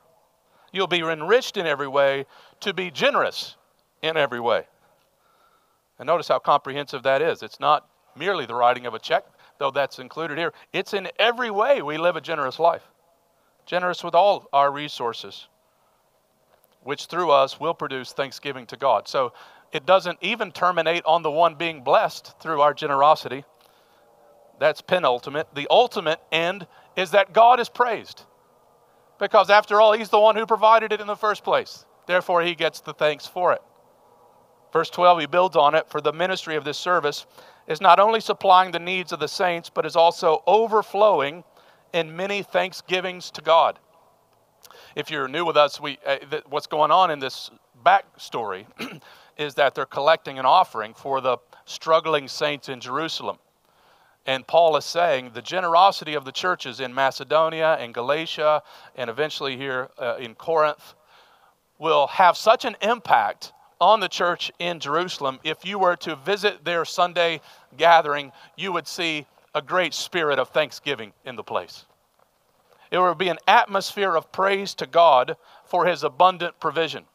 You'll 0.71 0.87
be 0.87 0.99
enriched 0.99 1.57
in 1.57 1.65
every 1.65 1.87
way 1.87 2.25
to 2.61 2.73
be 2.73 2.91
generous 2.91 3.55
in 4.01 4.17
every 4.17 4.39
way. 4.39 4.65
And 5.97 6.07
notice 6.07 6.27
how 6.27 6.39
comprehensive 6.39 7.03
that 7.03 7.21
is. 7.21 7.41
It's 7.41 7.59
not 7.59 7.87
merely 8.15 8.45
the 8.45 8.55
writing 8.55 8.85
of 8.85 8.93
a 8.93 8.99
check, 8.99 9.25
though 9.57 9.71
that's 9.71 9.99
included 9.99 10.37
here. 10.37 10.53
It's 10.73 10.93
in 10.93 11.09
every 11.19 11.51
way 11.51 11.81
we 11.81 11.97
live 11.97 12.15
a 12.15 12.21
generous 12.21 12.59
life 12.59 12.83
generous 13.65 14.03
with 14.03 14.15
all 14.15 14.47
our 14.53 14.71
resources, 14.71 15.47
which 16.83 17.05
through 17.07 17.31
us 17.31 17.59
will 17.59 17.73
produce 17.73 18.13
thanksgiving 18.13 18.65
to 18.67 18.77
God. 18.77 19.07
So 19.07 19.33
it 19.71 19.85
doesn't 19.85 20.19
even 20.21 20.51
terminate 20.51 21.03
on 21.05 21.23
the 21.23 21.31
one 21.31 21.55
being 21.55 21.83
blessed 21.83 22.39
through 22.39 22.61
our 22.61 22.73
generosity. 22.73 23.43
That's 24.59 24.81
penultimate. 24.81 25.53
The 25.53 25.67
ultimate 25.69 26.19
end 26.31 26.67
is 26.95 27.11
that 27.11 27.33
God 27.33 27.59
is 27.59 27.69
praised. 27.69 28.23
Because 29.19 29.49
after 29.49 29.81
all, 29.81 29.93
he's 29.93 30.09
the 30.09 30.19
one 30.19 30.35
who 30.35 30.45
provided 30.45 30.91
it 30.91 31.01
in 31.01 31.07
the 31.07 31.15
first 31.15 31.43
place. 31.43 31.85
Therefore, 32.05 32.43
he 32.43 32.53
gets 32.53 32.81
the 32.81 32.93
thanks 32.93 33.25
for 33.25 33.53
it. 33.53 33.61
Verse 34.71 34.89
12, 34.89 35.21
he 35.21 35.25
builds 35.25 35.55
on 35.55 35.73
it 35.73 35.89
for 35.89 36.01
the 36.01 36.13
ministry 36.13 36.55
of 36.55 36.65
this 36.65 36.77
service 36.77 37.25
is 37.67 37.81
not 37.81 37.99
only 37.99 38.19
supplying 38.19 38.71
the 38.71 38.79
needs 38.79 39.11
of 39.11 39.19
the 39.19 39.27
saints, 39.27 39.69
but 39.69 39.85
is 39.85 39.95
also 39.95 40.43
overflowing 40.45 41.43
in 41.93 42.15
many 42.15 42.43
thanksgivings 42.43 43.31
to 43.31 43.41
God. 43.41 43.79
If 44.95 45.09
you're 45.09 45.27
new 45.27 45.45
with 45.45 45.57
us, 45.57 45.79
we, 45.79 45.97
uh, 46.05 46.17
th- 46.17 46.43
what's 46.49 46.67
going 46.67 46.91
on 46.91 47.11
in 47.11 47.19
this 47.19 47.49
backstory 47.85 48.65
is 49.37 49.55
that 49.55 49.75
they're 49.75 49.85
collecting 49.85 50.39
an 50.39 50.45
offering 50.45 50.93
for 50.93 51.21
the 51.21 51.37
struggling 51.65 52.27
saints 52.27 52.69
in 52.69 52.79
Jerusalem. 52.79 53.37
And 54.25 54.45
Paul 54.47 54.75
is 54.77 54.85
saying 54.85 55.31
the 55.33 55.41
generosity 55.41 56.15
of 56.15 56.25
the 56.25 56.31
churches 56.31 56.79
in 56.79 56.93
Macedonia 56.93 57.77
and 57.79 57.93
Galatia 57.93 58.63
and 58.95 59.09
eventually 59.09 59.55
here 59.55 59.89
uh, 59.99 60.15
in 60.19 60.33
Corinth 60.33 60.95
will 61.77 62.07
have 62.07 62.35
such 62.35 62.65
an 62.65 62.75
impact 62.81 63.53
on 63.85 63.99
the 63.99 64.09
church 64.09 64.51
in 64.57 64.79
Jerusalem. 64.79 65.39
If 65.43 65.63
you 65.63 65.77
were 65.77 65.95
to 65.97 66.15
visit 66.15 66.65
their 66.65 66.85
Sunday 66.85 67.39
gathering, 67.77 68.31
you 68.57 68.71
would 68.71 68.87
see 68.87 69.27
a 69.53 69.61
great 69.61 69.93
spirit 69.93 70.39
of 70.39 70.49
thanksgiving 70.49 71.13
in 71.23 71.35
the 71.35 71.43
place. 71.43 71.85
It 72.89 72.97
would 72.97 73.19
be 73.19 73.29
an 73.29 73.37
atmosphere 73.47 74.15
of 74.15 74.31
praise 74.31 74.73
to 74.75 74.87
God 74.87 75.37
for 75.65 75.85
his 75.85 76.03
abundant 76.03 76.59
provision. 76.59 77.05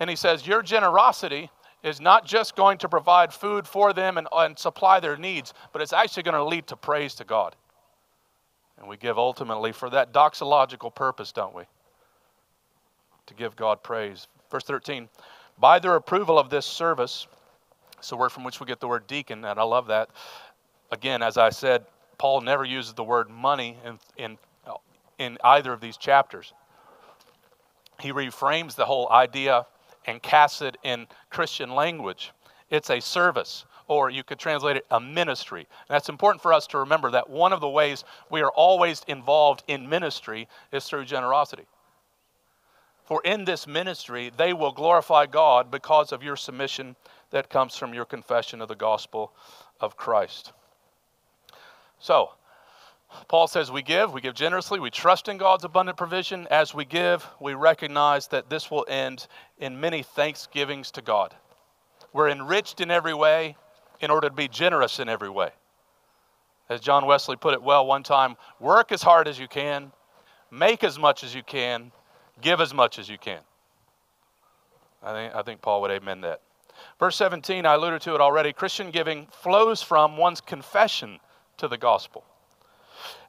And 0.00 0.10
he 0.10 0.16
says, 0.16 0.44
Your 0.44 0.60
generosity 0.60 1.50
is 1.84 2.00
not 2.00 2.26
just 2.26 2.56
going 2.56 2.78
to 2.78 2.88
provide 2.88 3.32
food 3.32 3.64
for 3.64 3.92
them 3.92 4.18
and, 4.18 4.26
and 4.32 4.58
supply 4.58 4.98
their 4.98 5.16
needs, 5.16 5.54
but 5.72 5.80
it's 5.80 5.92
actually 5.92 6.24
going 6.24 6.34
to 6.34 6.44
lead 6.44 6.66
to 6.66 6.76
praise 6.76 7.14
to 7.14 7.24
God. 7.24 7.54
And 8.76 8.88
we 8.88 8.96
give 8.96 9.18
ultimately 9.18 9.70
for 9.70 9.88
that 9.90 10.12
doxological 10.12 10.92
purpose, 10.92 11.30
don't 11.30 11.54
we? 11.54 11.62
To 13.26 13.34
give 13.34 13.54
God 13.54 13.84
praise. 13.84 14.26
Verse 14.50 14.64
13 14.64 15.08
By 15.58 15.78
their 15.78 15.94
approval 15.94 16.38
of 16.38 16.50
this 16.50 16.66
service, 16.66 17.26
it's 17.98 18.12
a 18.12 18.16
word 18.16 18.30
from 18.30 18.44
which 18.44 18.60
we 18.60 18.66
get 18.66 18.80
the 18.80 18.88
word 18.88 19.06
deacon, 19.06 19.44
and 19.44 19.58
I 19.58 19.62
love 19.62 19.86
that. 19.86 20.10
Again, 20.90 21.22
as 21.22 21.38
I 21.38 21.50
said, 21.50 21.86
Paul 22.18 22.42
never 22.42 22.64
uses 22.64 22.94
the 22.94 23.04
word 23.04 23.30
money 23.30 23.78
in, 23.84 23.98
in, 24.16 24.38
in 25.18 25.38
either 25.42 25.72
of 25.72 25.80
these 25.80 25.96
chapters. 25.96 26.52
He 28.00 28.12
reframes 28.12 28.74
the 28.74 28.84
whole 28.84 29.10
idea 29.10 29.66
and 30.06 30.22
casts 30.22 30.62
it 30.62 30.76
in 30.82 31.06
Christian 31.30 31.70
language. 31.70 32.32
It's 32.70 32.90
a 32.90 33.00
service, 33.00 33.64
or 33.88 34.10
you 34.10 34.22
could 34.22 34.38
translate 34.38 34.76
it 34.76 34.86
a 34.90 35.00
ministry. 35.00 35.60
And 35.60 35.94
that's 35.94 36.08
important 36.08 36.42
for 36.42 36.52
us 36.52 36.66
to 36.68 36.78
remember 36.78 37.10
that 37.12 37.28
one 37.30 37.52
of 37.52 37.60
the 37.60 37.68
ways 37.68 38.04
we 38.30 38.42
are 38.42 38.50
always 38.50 39.02
involved 39.08 39.64
in 39.68 39.88
ministry 39.88 40.48
is 40.72 40.84
through 40.84 41.06
generosity. 41.06 41.64
For 43.06 43.22
in 43.24 43.44
this 43.44 43.66
ministry, 43.66 44.32
they 44.36 44.52
will 44.52 44.72
glorify 44.72 45.26
God 45.26 45.70
because 45.70 46.12
of 46.12 46.22
your 46.22 46.36
submission 46.36 46.96
that 47.30 47.48
comes 47.48 47.76
from 47.76 47.94
your 47.94 48.04
confession 48.04 48.60
of 48.60 48.68
the 48.68 48.74
gospel 48.74 49.32
of 49.80 49.96
Christ. 49.96 50.52
So, 52.00 52.30
Paul 53.28 53.46
says 53.46 53.70
we 53.70 53.82
give, 53.82 54.12
we 54.12 54.20
give 54.20 54.34
generously, 54.34 54.80
we 54.80 54.90
trust 54.90 55.28
in 55.28 55.38
God's 55.38 55.64
abundant 55.64 55.96
provision. 55.96 56.48
As 56.50 56.74
we 56.74 56.84
give, 56.84 57.26
we 57.40 57.54
recognize 57.54 58.26
that 58.28 58.50
this 58.50 58.70
will 58.70 58.84
end 58.88 59.28
in 59.58 59.80
many 59.80 60.02
thanksgivings 60.02 60.90
to 60.92 61.02
God. 61.02 61.34
We're 62.12 62.28
enriched 62.28 62.80
in 62.80 62.90
every 62.90 63.14
way 63.14 63.56
in 64.00 64.10
order 64.10 64.28
to 64.28 64.34
be 64.34 64.48
generous 64.48 64.98
in 64.98 65.08
every 65.08 65.30
way. 65.30 65.50
As 66.68 66.80
John 66.80 67.06
Wesley 67.06 67.36
put 67.36 67.54
it 67.54 67.62
well 67.62 67.86
one 67.86 68.02
time 68.02 68.36
work 68.58 68.90
as 68.90 69.02
hard 69.02 69.28
as 69.28 69.38
you 69.38 69.46
can, 69.46 69.92
make 70.50 70.82
as 70.82 70.98
much 70.98 71.22
as 71.22 71.34
you 71.34 71.44
can, 71.44 71.92
give 72.40 72.60
as 72.60 72.74
much 72.74 72.98
as 72.98 73.08
you 73.08 73.18
can. 73.18 73.40
I 75.02 75.12
think, 75.12 75.34
I 75.34 75.42
think 75.42 75.62
Paul 75.62 75.82
would 75.82 75.90
amen 75.90 76.22
that. 76.22 76.40
Verse 76.98 77.16
17, 77.16 77.64
I 77.64 77.74
alluded 77.74 78.02
to 78.02 78.14
it 78.14 78.20
already. 78.20 78.52
Christian 78.52 78.90
giving 78.90 79.26
flows 79.30 79.82
from 79.82 80.16
one's 80.16 80.40
confession 80.40 81.20
to 81.58 81.68
the 81.68 81.78
gospel. 81.78 82.24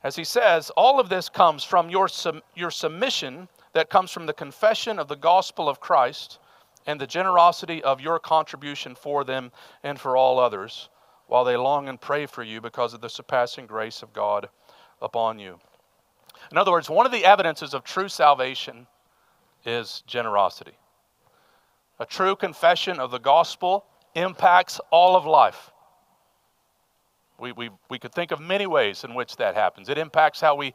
As 0.03 0.15
he 0.15 0.23
says, 0.23 0.69
all 0.71 0.99
of 0.99 1.09
this 1.09 1.29
comes 1.29 1.63
from 1.63 1.89
your, 1.89 2.07
your 2.55 2.71
submission 2.71 3.47
that 3.73 3.89
comes 3.89 4.11
from 4.11 4.25
the 4.25 4.33
confession 4.33 4.99
of 4.99 5.07
the 5.07 5.15
gospel 5.15 5.69
of 5.69 5.79
Christ 5.79 6.39
and 6.85 6.99
the 6.99 7.07
generosity 7.07 7.83
of 7.83 7.99
your 7.99 8.19
contribution 8.19 8.95
for 8.95 9.23
them 9.23 9.51
and 9.83 9.99
for 9.99 10.15
all 10.15 10.39
others, 10.39 10.89
while 11.27 11.43
they 11.43 11.57
long 11.57 11.89
and 11.89 11.99
pray 11.99 12.25
for 12.25 12.43
you 12.43 12.61
because 12.61 12.93
of 12.93 13.01
the 13.01 13.09
surpassing 13.09 13.65
grace 13.65 14.01
of 14.01 14.13
God 14.13 14.49
upon 15.01 15.37
you. 15.37 15.59
In 16.51 16.57
other 16.57 16.71
words, 16.71 16.89
one 16.89 17.05
of 17.05 17.11
the 17.11 17.25
evidences 17.25 17.73
of 17.73 17.83
true 17.83 18.07
salvation 18.07 18.87
is 19.67 20.01
generosity. 20.07 20.77
A 21.99 22.05
true 22.05 22.35
confession 22.35 22.99
of 22.99 23.11
the 23.11 23.19
gospel 23.19 23.85
impacts 24.15 24.79
all 24.91 25.15
of 25.15 25.25
life. 25.25 25.71
We, 27.39 27.51
we, 27.51 27.69
we 27.89 27.99
could 27.99 28.13
think 28.13 28.31
of 28.31 28.39
many 28.39 28.65
ways 28.65 29.03
in 29.03 29.13
which 29.13 29.35
that 29.35 29.55
happens. 29.55 29.89
It 29.89 29.97
impacts 29.97 30.41
how 30.41 30.55
we 30.55 30.73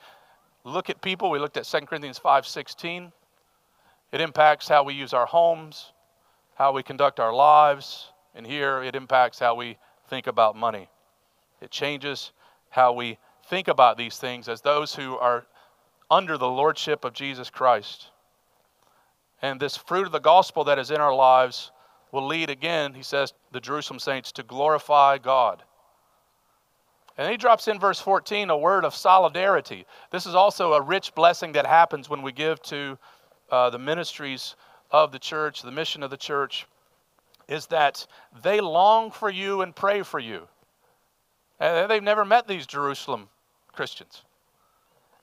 look 0.64 0.90
at 0.90 1.00
people. 1.00 1.30
We 1.30 1.38
looked 1.38 1.56
at 1.56 1.64
2 1.64 1.80
Corinthians 1.80 2.20
5.16. 2.20 3.10
It 4.12 4.20
impacts 4.20 4.68
how 4.68 4.84
we 4.84 4.94
use 4.94 5.12
our 5.12 5.26
homes, 5.26 5.92
how 6.54 6.72
we 6.72 6.82
conduct 6.82 7.18
our 7.18 7.32
lives. 7.32 8.12
And 8.34 8.46
here 8.46 8.82
it 8.82 8.94
impacts 8.94 9.38
how 9.38 9.54
we 9.54 9.76
think 10.08 10.26
about 10.26 10.54
money. 10.54 10.88
It 11.60 11.70
changes 11.70 12.32
how 12.70 12.92
we 12.92 13.18
think 13.46 13.68
about 13.68 13.96
these 13.96 14.18
things 14.18 14.48
as 14.48 14.60
those 14.60 14.94
who 14.94 15.16
are 15.16 15.46
under 16.10 16.36
the 16.38 16.48
lordship 16.48 17.04
of 17.04 17.12
Jesus 17.12 17.50
Christ. 17.50 18.11
And 19.42 19.58
this 19.58 19.76
fruit 19.76 20.06
of 20.06 20.12
the 20.12 20.20
gospel 20.20 20.64
that 20.64 20.78
is 20.78 20.90
in 20.90 21.00
our 21.00 21.14
lives 21.14 21.72
will 22.12 22.26
lead 22.26 22.48
again, 22.48 22.94
he 22.94 23.02
says, 23.02 23.34
the 23.50 23.60
Jerusalem 23.60 23.98
saints 23.98 24.30
to 24.32 24.42
glorify 24.42 25.18
God. 25.18 25.62
And 27.18 27.30
he 27.30 27.36
drops 27.36 27.68
in 27.68 27.78
verse 27.78 28.00
14 28.00 28.50
a 28.50 28.56
word 28.56 28.84
of 28.84 28.94
solidarity. 28.94 29.84
This 30.10 30.26
is 30.26 30.34
also 30.34 30.74
a 30.74 30.80
rich 30.80 31.14
blessing 31.14 31.52
that 31.52 31.66
happens 31.66 32.08
when 32.08 32.22
we 32.22 32.32
give 32.32 32.62
to 32.62 32.98
uh, 33.50 33.70
the 33.70 33.78
ministries 33.78 34.56
of 34.90 35.12
the 35.12 35.18
church, 35.18 35.62
the 35.62 35.70
mission 35.70 36.02
of 36.02 36.10
the 36.10 36.16
church, 36.16 36.66
is 37.48 37.66
that 37.66 38.06
they 38.42 38.60
long 38.60 39.10
for 39.10 39.28
you 39.28 39.62
and 39.62 39.74
pray 39.74 40.02
for 40.02 40.18
you. 40.18 40.48
And 41.60 41.90
they've 41.90 42.02
never 42.02 42.24
met 42.24 42.48
these 42.48 42.66
Jerusalem 42.66 43.28
Christians. 43.72 44.22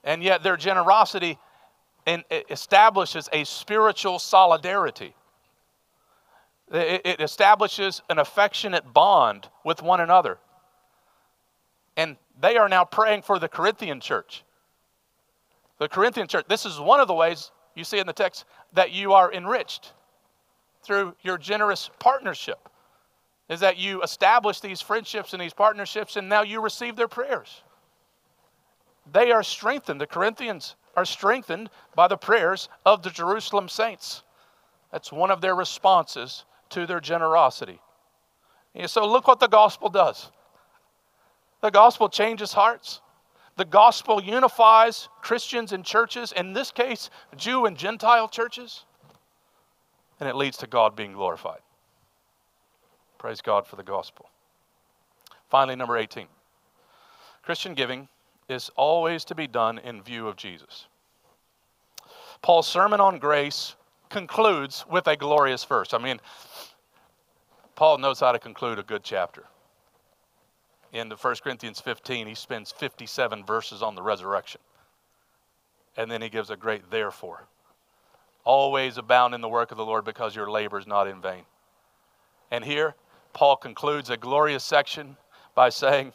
And 0.04 0.22
yet 0.22 0.42
their 0.42 0.56
generosity 0.56 1.38
establishes 2.06 3.28
a 3.32 3.44
spiritual 3.44 4.18
solidarity. 4.18 5.14
It 6.72 7.20
establishes 7.20 8.00
an 8.08 8.18
affectionate 8.18 8.92
bond 8.92 9.48
with 9.64 9.82
one 9.82 10.00
another. 10.00 10.38
And 11.96 12.16
they 12.40 12.56
are 12.56 12.68
now 12.68 12.84
praying 12.84 13.22
for 13.22 13.38
the 13.38 13.48
Corinthian 13.48 14.00
church. 14.00 14.44
The 15.78 15.88
Corinthian 15.88 16.28
church, 16.28 16.46
this 16.48 16.64
is 16.66 16.78
one 16.78 17.00
of 17.00 17.08
the 17.08 17.14
ways 17.14 17.50
you 17.74 17.84
see 17.84 17.98
in 17.98 18.06
the 18.06 18.12
text 18.12 18.44
that 18.72 18.92
you 18.92 19.12
are 19.12 19.32
enriched 19.32 19.92
through 20.82 21.14
your 21.22 21.38
generous 21.38 21.90
partnership. 21.98 22.68
Is 23.48 23.60
that 23.60 23.78
you 23.78 24.00
establish 24.02 24.60
these 24.60 24.80
friendships 24.80 25.32
and 25.32 25.42
these 25.42 25.52
partnerships, 25.52 26.16
and 26.16 26.28
now 26.28 26.42
you 26.42 26.60
receive 26.60 26.94
their 26.94 27.08
prayers. 27.08 27.62
They 29.12 29.32
are 29.32 29.42
strengthened. 29.42 30.00
The 30.00 30.06
Corinthians 30.06 30.76
are 30.96 31.04
strengthened 31.04 31.70
by 31.94 32.08
the 32.08 32.16
prayers 32.16 32.68
of 32.84 33.02
the 33.02 33.10
Jerusalem 33.10 33.68
saints. 33.68 34.22
That's 34.92 35.12
one 35.12 35.30
of 35.30 35.40
their 35.40 35.54
responses 35.54 36.44
to 36.70 36.86
their 36.86 37.00
generosity. 37.00 37.80
And 38.74 38.90
so, 38.90 39.06
look 39.06 39.26
what 39.26 39.40
the 39.40 39.48
gospel 39.48 39.88
does 39.88 40.30
the 41.60 41.70
gospel 41.70 42.08
changes 42.08 42.52
hearts. 42.52 43.00
The 43.56 43.64
gospel 43.64 44.22
unifies 44.22 45.08
Christians 45.20 45.72
and 45.72 45.84
churches, 45.84 46.32
in 46.32 46.54
this 46.54 46.70
case, 46.70 47.10
Jew 47.36 47.66
and 47.66 47.76
Gentile 47.76 48.28
churches, 48.28 48.84
and 50.18 50.28
it 50.28 50.36
leads 50.36 50.56
to 50.58 50.66
God 50.66 50.96
being 50.96 51.12
glorified. 51.12 51.60
Praise 53.18 53.42
God 53.42 53.66
for 53.66 53.76
the 53.76 53.82
gospel. 53.82 54.30
Finally, 55.50 55.76
number 55.76 55.98
18 55.98 56.26
Christian 57.42 57.74
giving 57.74 58.08
is 58.50 58.70
always 58.76 59.24
to 59.26 59.34
be 59.34 59.46
done 59.46 59.78
in 59.78 60.02
view 60.02 60.28
of 60.28 60.36
Jesus. 60.36 60.86
Paul's 62.42 62.66
sermon 62.66 63.00
on 63.00 63.18
grace 63.18 63.76
concludes 64.08 64.84
with 64.90 65.06
a 65.06 65.16
glorious 65.16 65.64
verse. 65.64 65.94
I 65.94 65.98
mean, 65.98 66.20
Paul 67.76 67.98
knows 67.98 68.20
how 68.20 68.32
to 68.32 68.38
conclude 68.38 68.78
a 68.78 68.82
good 68.82 69.02
chapter 69.02 69.44
in 70.92 71.08
the 71.08 71.16
1 71.16 71.36
Corinthians 71.42 71.80
15, 71.80 72.26
he 72.26 72.34
spends 72.34 72.72
57 72.72 73.44
verses 73.44 73.82
on 73.82 73.94
the 73.94 74.02
resurrection. 74.02 74.60
And 75.96 76.10
then 76.10 76.22
he 76.22 76.28
gives 76.28 76.50
a 76.50 76.56
great 76.56 76.90
therefore. 76.90 77.46
Always 78.44 78.96
abound 78.96 79.34
in 79.34 79.40
the 79.40 79.48
work 79.48 79.70
of 79.70 79.76
the 79.76 79.84
Lord 79.84 80.04
because 80.04 80.34
your 80.34 80.50
labor 80.50 80.78
is 80.78 80.86
not 80.86 81.06
in 81.06 81.20
vain. 81.20 81.44
And 82.50 82.64
here, 82.64 82.94
Paul 83.32 83.56
concludes 83.56 84.10
a 84.10 84.16
glorious 84.16 84.64
section 84.64 85.16
by 85.54 85.68
saying, 85.68 86.12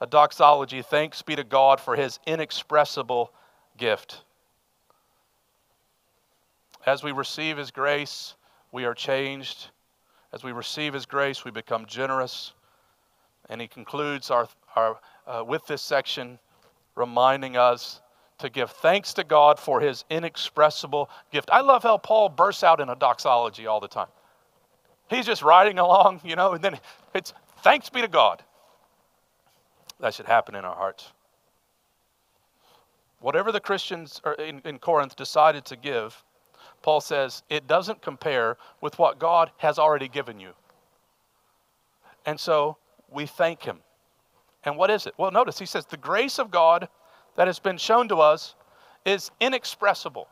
a 0.00 0.06
doxology, 0.06 0.82
thanks 0.82 1.22
be 1.22 1.36
to 1.36 1.44
God 1.44 1.80
for 1.80 1.96
his 1.96 2.18
inexpressible 2.26 3.32
gift. 3.76 4.22
As 6.86 7.02
we 7.02 7.12
receive 7.12 7.56
His 7.58 7.70
grace, 7.70 8.34
we 8.72 8.84
are 8.84 8.94
changed. 8.94 9.68
As 10.32 10.42
we 10.42 10.52
receive 10.52 10.94
His 10.94 11.06
grace, 11.06 11.44
we 11.44 11.50
become 11.50 11.84
generous. 11.86 12.52
And 13.48 13.60
He 13.60 13.68
concludes 13.68 14.30
our, 14.30 14.48
our, 14.76 14.98
uh, 15.26 15.44
with 15.44 15.66
this 15.66 15.82
section, 15.82 16.38
reminding 16.94 17.56
us 17.56 18.00
to 18.38 18.48
give 18.48 18.70
thanks 18.70 19.12
to 19.14 19.24
God 19.24 19.58
for 19.58 19.80
His 19.80 20.04
inexpressible 20.08 21.10
gift. 21.30 21.50
I 21.52 21.60
love 21.60 21.82
how 21.82 21.98
Paul 21.98 22.30
bursts 22.30 22.64
out 22.64 22.80
in 22.80 22.88
a 22.88 22.96
doxology 22.96 23.66
all 23.66 23.80
the 23.80 23.88
time. 23.88 24.08
He's 25.10 25.26
just 25.26 25.42
riding 25.42 25.78
along, 25.78 26.20
you 26.24 26.36
know, 26.36 26.52
and 26.52 26.64
then 26.64 26.78
it's 27.14 27.34
thanks 27.62 27.90
be 27.90 28.00
to 28.00 28.08
God. 28.08 28.42
That 30.00 30.14
should 30.14 30.26
happen 30.26 30.54
in 30.54 30.64
our 30.64 30.74
hearts. 30.74 31.12
Whatever 33.20 33.52
the 33.52 33.60
Christians 33.60 34.20
in, 34.38 34.60
in 34.64 34.78
Corinth 34.78 35.14
decided 35.14 35.64
to 35.66 35.76
give, 35.76 36.24
Paul 36.82 37.00
says 37.00 37.42
it 37.50 37.66
doesn't 37.66 38.00
compare 38.00 38.56
with 38.80 38.98
what 38.98 39.18
God 39.18 39.50
has 39.58 39.78
already 39.78 40.08
given 40.08 40.40
you. 40.40 40.52
And 42.24 42.40
so 42.40 42.78
we 43.10 43.26
thank 43.26 43.62
Him. 43.62 43.80
And 44.64 44.76
what 44.76 44.90
is 44.90 45.06
it? 45.06 45.14
Well, 45.16 45.30
notice 45.30 45.58
he 45.58 45.66
says, 45.66 45.86
the 45.86 45.96
grace 45.96 46.38
of 46.38 46.50
God 46.50 46.88
that 47.36 47.46
has 47.46 47.58
been 47.58 47.78
shown 47.78 48.08
to 48.08 48.16
us 48.16 48.54
is 49.04 49.30
inexpressible. 49.40 50.28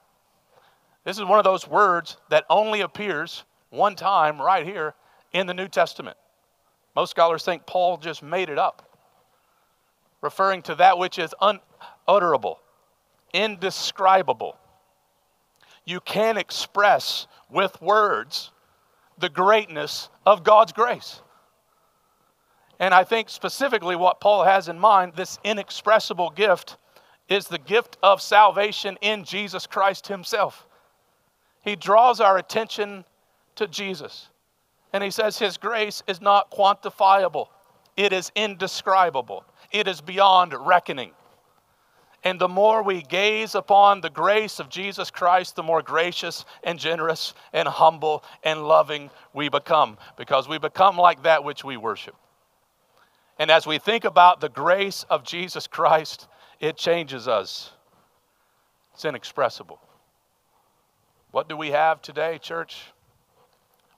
This 1.04 1.18
is 1.18 1.24
one 1.24 1.38
of 1.38 1.44
those 1.44 1.66
words 1.66 2.18
that 2.28 2.44
only 2.50 2.83
appears 2.83 3.44
one 3.70 3.94
time 3.94 4.40
right 4.40 4.66
here 4.66 4.94
in 5.33 5.46
the 5.46 5.54
New 5.54 5.68
Testament. 5.68 6.16
Most 6.94 7.11
scholars 7.11 7.44
think 7.44 7.64
Paul 7.64 7.96
just 7.96 8.22
made 8.22 8.50
it 8.50 8.59
up, 8.59 8.88
referring 10.20 10.62
to 10.62 10.74
that 10.76 10.98
which 10.98 11.18
is 11.18 11.35
unutterable, 11.40 12.59
indescribable. 13.33 14.57
You 15.85 16.00
can't 16.00 16.38
express 16.38 17.26
with 17.50 17.81
words 17.81 18.50
the 19.18 19.28
greatness 19.28 20.09
of 20.26 20.44
God's 20.44 20.72
grace. 20.72 21.22
And 22.78 22.94
I 22.94 23.04
think 23.04 23.28
specifically 23.28 23.96
what 23.96 24.20
Paul 24.20 24.44
has 24.44 24.68
in 24.68 24.78
mind, 24.78 25.14
this 25.16 25.38
inexpressible 25.42 26.31
gift, 26.31 26.76
is 27.28 27.46
the 27.46 27.59
gift 27.59 27.96
of 28.02 28.22
salvation 28.22 28.96
in 29.00 29.24
Jesus 29.24 29.66
Christ 29.66 30.07
Himself. 30.07 30.66
He 31.62 31.76
draws 31.76 32.20
our 32.20 32.38
attention 32.38 33.04
to 33.57 33.66
Jesus. 33.66 34.28
And 34.92 35.04
he 35.04 35.11
says 35.11 35.38
his 35.38 35.57
grace 35.57 36.02
is 36.07 36.20
not 36.20 36.50
quantifiable, 36.50 37.48
it 37.96 38.12
is 38.12 38.33
indescribable, 38.35 39.44
it 39.70 39.88
is 39.88 40.00
beyond 40.00 40.54
reckoning. 40.54 41.12
And 42.24 42.40
the 42.40 42.48
more 42.48 42.83
we 42.83 43.02
gaze 43.02 43.54
upon 43.54 44.00
the 44.00 44.11
grace 44.11 44.59
of 44.59 44.68
Jesus 44.68 45.11
Christ, 45.11 45.54
the 45.54 45.62
more 45.62 45.83
gracious 45.83 46.44
and 46.64 46.78
generous 46.78 47.33
and 47.52 47.68
humble 47.68 48.24
and 48.42 48.66
loving 48.66 49.11
we 49.33 49.48
become, 49.48 49.98
because 50.16 50.48
we 50.48 50.59
become 50.59 50.96
like 50.96 51.22
that 51.22 51.44
which 51.44 51.62
we 51.62 51.76
worship. 51.76 52.16
And 53.38 53.52
as 53.52 53.66
we 53.66 53.78
think 53.78 54.04
about 54.04 54.40
the 54.40 54.48
grace 54.48 55.04
of 55.09 55.22
Jesus 55.22 55.68
Christ, 55.68 56.26
it 56.59 56.76
changes 56.76 57.28
us. 57.28 57.70
It's 58.94 59.04
inexpressible. 59.04 59.81
What 61.31 61.48
do 61.48 61.57
we 61.57 61.68
have 61.68 62.02
today, 62.02 62.38
church? 62.38 62.83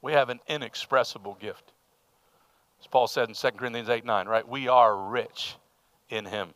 We 0.03 0.13
have 0.13 0.29
an 0.29 0.41
inexpressible 0.47 1.39
gift. 1.41 1.73
As 2.81 2.87
Paul 2.87 3.07
said 3.07 3.29
in 3.29 3.35
2 3.35 3.51
Corinthians 3.53 3.89
8 3.89 4.05
9, 4.05 4.29
right? 4.29 4.47
We 4.47 4.69
are 4.69 4.95
rich 4.95 5.57
in 6.11 6.27
him. 6.27 6.51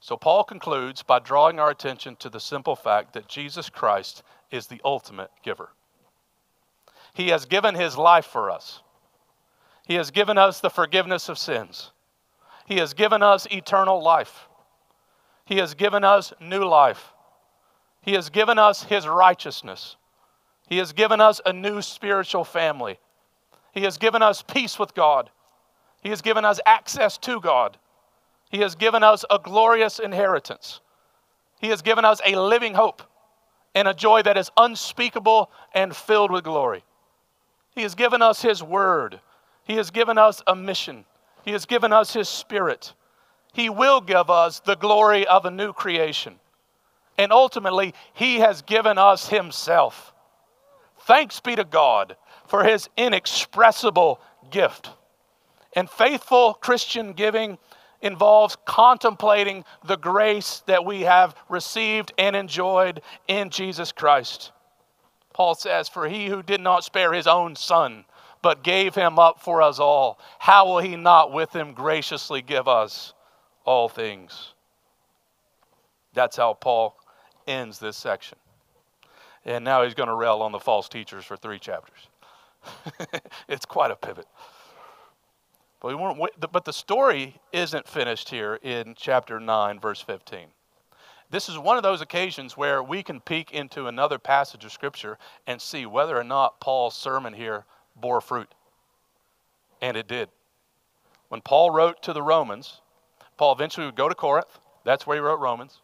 So 0.00 0.16
Paul 0.16 0.44
concludes 0.44 1.02
by 1.02 1.18
drawing 1.18 1.58
our 1.58 1.70
attention 1.70 2.16
to 2.16 2.30
the 2.30 2.40
simple 2.40 2.76
fact 2.76 3.12
that 3.14 3.28
Jesus 3.28 3.68
Christ 3.68 4.22
is 4.50 4.66
the 4.66 4.80
ultimate 4.84 5.30
giver. 5.42 5.70
He 7.14 7.28
has 7.28 7.44
given 7.44 7.74
his 7.74 7.98
life 7.98 8.24
for 8.24 8.50
us. 8.50 8.80
He 9.86 9.94
has 9.96 10.10
given 10.10 10.38
us 10.38 10.60
the 10.60 10.70
forgiveness 10.70 11.28
of 11.28 11.38
sins. 11.38 11.92
He 12.66 12.76
has 12.76 12.94
given 12.94 13.22
us 13.22 13.46
eternal 13.50 14.02
life. 14.02 14.48
He 15.44 15.56
has 15.56 15.74
given 15.74 16.04
us 16.04 16.32
new 16.40 16.64
life. 16.64 17.12
He 18.00 18.12
has 18.12 18.30
given 18.30 18.58
us 18.58 18.84
his 18.84 19.06
righteousness. 19.06 19.96
He 20.68 20.78
has 20.78 20.92
given 20.92 21.20
us 21.20 21.40
a 21.44 21.52
new 21.52 21.82
spiritual 21.82 22.44
family. 22.44 22.98
He 23.72 23.82
has 23.82 23.98
given 23.98 24.22
us 24.22 24.42
peace 24.42 24.78
with 24.78 24.94
God. 24.94 25.30
He 26.00 26.08
has 26.10 26.22
given 26.22 26.44
us 26.44 26.60
access 26.64 27.18
to 27.18 27.40
God. 27.40 27.76
He 28.50 28.58
has 28.58 28.74
given 28.74 29.02
us 29.02 29.24
a 29.30 29.38
glorious 29.38 29.98
inheritance. 29.98 30.80
He 31.60 31.68
has 31.68 31.82
given 31.82 32.04
us 32.04 32.20
a 32.26 32.36
living 32.36 32.74
hope 32.74 33.02
and 33.74 33.86
a 33.86 33.94
joy 33.94 34.22
that 34.22 34.36
is 34.36 34.50
unspeakable 34.56 35.50
and 35.72 35.94
filled 35.94 36.30
with 36.30 36.44
glory. 36.44 36.82
He 37.74 37.82
has 37.82 37.94
given 37.94 38.22
us 38.22 38.42
His 38.42 38.62
word. 38.62 39.20
He 39.64 39.76
has 39.76 39.90
given 39.90 40.18
us 40.18 40.42
a 40.46 40.56
mission. 40.56 41.04
He 41.44 41.52
has 41.52 41.66
given 41.66 41.92
us 41.92 42.12
His 42.12 42.28
spirit. 42.28 42.94
He 43.52 43.68
will 43.68 44.00
give 44.00 44.30
us 44.30 44.60
the 44.60 44.76
glory 44.76 45.26
of 45.26 45.44
a 45.44 45.50
new 45.50 45.72
creation. 45.72 46.40
And 47.18 47.32
ultimately, 47.32 47.94
He 48.14 48.40
has 48.40 48.62
given 48.62 48.98
us 48.98 49.28
Himself. 49.28 50.14
Thanks 51.06 51.40
be 51.40 51.56
to 51.56 51.64
God 51.64 52.16
for 52.46 52.64
his 52.64 52.88
inexpressible 52.96 54.20
gift. 54.50 54.90
And 55.74 55.88
faithful 55.88 56.54
Christian 56.54 57.12
giving 57.12 57.58
involves 58.02 58.56
contemplating 58.64 59.64
the 59.86 59.96
grace 59.96 60.62
that 60.66 60.84
we 60.84 61.02
have 61.02 61.34
received 61.48 62.12
and 62.18 62.34
enjoyed 62.34 63.02
in 63.28 63.50
Jesus 63.50 63.92
Christ. 63.92 64.52
Paul 65.32 65.54
says, 65.54 65.88
For 65.88 66.08
he 66.08 66.26
who 66.26 66.42
did 66.42 66.60
not 66.60 66.84
spare 66.84 67.12
his 67.12 67.26
own 67.26 67.56
son, 67.56 68.04
but 68.42 68.64
gave 68.64 68.94
him 68.94 69.18
up 69.18 69.40
for 69.40 69.60
us 69.60 69.78
all, 69.78 70.18
how 70.38 70.66
will 70.66 70.78
he 70.78 70.96
not 70.96 71.32
with 71.32 71.54
him 71.54 71.74
graciously 71.74 72.42
give 72.42 72.66
us 72.66 73.12
all 73.64 73.88
things? 73.88 74.54
That's 76.14 76.36
how 76.36 76.54
Paul 76.54 76.96
ends 77.46 77.78
this 77.78 77.96
section 77.96 78.38
and 79.44 79.64
now 79.64 79.84
he's 79.84 79.94
going 79.94 80.08
to 80.08 80.14
rail 80.14 80.42
on 80.42 80.52
the 80.52 80.58
false 80.58 80.88
teachers 80.88 81.24
for 81.24 81.36
three 81.36 81.58
chapters. 81.58 82.08
it's 83.48 83.64
quite 83.64 83.90
a 83.90 83.96
pivot. 83.96 84.26
But, 85.80 85.88
we 85.88 85.94
weren't, 85.94 86.52
but 86.52 86.64
the 86.64 86.72
story 86.72 87.40
isn't 87.52 87.88
finished 87.88 88.28
here 88.28 88.58
in 88.62 88.94
chapter 88.96 89.40
9, 89.40 89.80
verse 89.80 90.02
15. 90.02 90.48
This 91.30 91.48
is 91.48 91.56
one 91.56 91.76
of 91.76 91.82
those 91.82 92.00
occasions 92.00 92.56
where 92.56 92.82
we 92.82 93.02
can 93.02 93.20
peek 93.20 93.52
into 93.52 93.86
another 93.86 94.18
passage 94.18 94.64
of 94.64 94.72
Scripture 94.72 95.16
and 95.46 95.60
see 95.60 95.86
whether 95.86 96.18
or 96.18 96.24
not 96.24 96.60
Paul's 96.60 96.96
sermon 96.96 97.32
here 97.32 97.64
bore 97.96 98.20
fruit. 98.20 98.52
And 99.80 99.96
it 99.96 100.08
did. 100.08 100.28
When 101.28 101.40
Paul 101.40 101.70
wrote 101.70 102.02
to 102.02 102.12
the 102.12 102.22
Romans, 102.22 102.80
Paul 103.38 103.52
eventually 103.52 103.86
would 103.86 103.94
go 103.94 104.08
to 104.08 104.14
Corinth. 104.14 104.58
That's 104.84 105.06
where 105.06 105.16
he 105.16 105.20
wrote 105.20 105.38
Romans. 105.38 105.80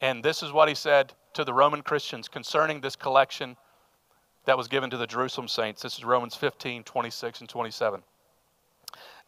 And 0.00 0.22
this 0.22 0.42
is 0.42 0.52
what 0.52 0.68
he 0.68 0.74
said 0.74 1.14
to 1.34 1.44
the 1.44 1.54
Roman 1.54 1.82
Christians 1.82 2.28
concerning 2.28 2.80
this 2.80 2.96
collection 2.96 3.56
that 4.46 4.58
was 4.58 4.68
given 4.68 4.90
to 4.90 4.96
the 4.96 5.06
Jerusalem 5.06 5.48
saints. 5.48 5.80
This 5.82 5.96
is 5.96 6.04
Romans 6.04 6.34
15, 6.34 6.82
26, 6.82 7.40
and 7.40 7.48
27. 7.48 8.02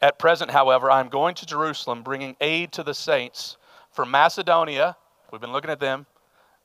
At 0.02 0.18
present, 0.18 0.50
however, 0.50 0.90
I 0.90 0.98
am 0.98 1.08
going 1.08 1.36
to 1.36 1.46
Jerusalem, 1.46 2.02
bringing 2.02 2.36
aid 2.40 2.72
to 2.72 2.82
the 2.82 2.92
saints 2.92 3.56
from 3.92 4.10
Macedonia, 4.10 4.96
we've 5.30 5.40
been 5.40 5.52
looking 5.52 5.70
at 5.70 5.78
them, 5.78 6.06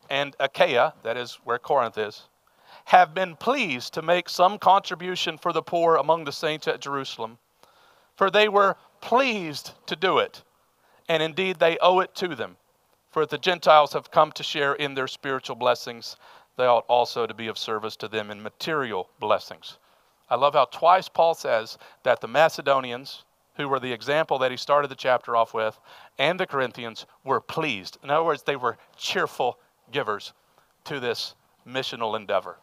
and 0.09 0.35
Achaia, 0.39 0.95
that 1.03 1.17
is 1.17 1.37
where 1.43 1.59
Corinth 1.59 1.99
is, 1.99 2.23
have 2.85 3.13
been 3.13 3.35
pleased 3.35 3.93
to 3.93 4.01
make 4.01 4.27
some 4.27 4.57
contribution 4.57 5.37
for 5.37 5.53
the 5.53 5.61
poor 5.61 5.97
among 5.97 6.23
the 6.23 6.31
saints 6.31 6.67
at 6.67 6.81
Jerusalem. 6.81 7.37
For 8.15 8.31
they 8.31 8.49
were 8.49 8.75
pleased 9.01 9.71
to 9.85 9.95
do 9.95 10.17
it, 10.17 10.41
and 11.07 11.21
indeed 11.21 11.59
they 11.59 11.77
owe 11.77 11.99
it 11.99 12.15
to 12.15 12.33
them. 12.33 12.57
For 13.11 13.21
if 13.21 13.29
the 13.29 13.37
Gentiles 13.37 13.93
have 13.93 14.09
come 14.09 14.31
to 14.31 14.43
share 14.43 14.73
in 14.73 14.95
their 14.95 15.07
spiritual 15.07 15.57
blessings, 15.57 16.15
they 16.55 16.65
ought 16.65 16.85
also 16.87 17.27
to 17.27 17.33
be 17.35 17.47
of 17.47 17.59
service 17.59 17.95
to 17.97 18.07
them 18.07 18.31
in 18.31 18.41
material 18.41 19.09
blessings. 19.19 19.77
I 20.29 20.35
love 20.35 20.55
how 20.55 20.65
twice 20.65 21.07
Paul 21.07 21.35
says 21.35 21.77
that 22.03 22.19
the 22.19 22.27
Macedonians, 22.27 23.23
who 23.57 23.67
were 23.67 23.79
the 23.79 23.91
example 23.91 24.39
that 24.39 24.51
he 24.51 24.57
started 24.57 24.87
the 24.87 24.95
chapter 24.95 25.35
off 25.35 25.53
with, 25.53 25.77
and 26.17 26.39
the 26.39 26.47
Corinthians 26.47 27.05
were 27.23 27.41
pleased. 27.41 27.97
In 28.03 28.09
other 28.09 28.23
words, 28.23 28.43
they 28.43 28.55
were 28.55 28.77
cheerful 28.95 29.59
givers 29.91 30.33
to 30.85 30.99
this 30.99 31.35
missional 31.67 32.15
endeavor 32.15 32.57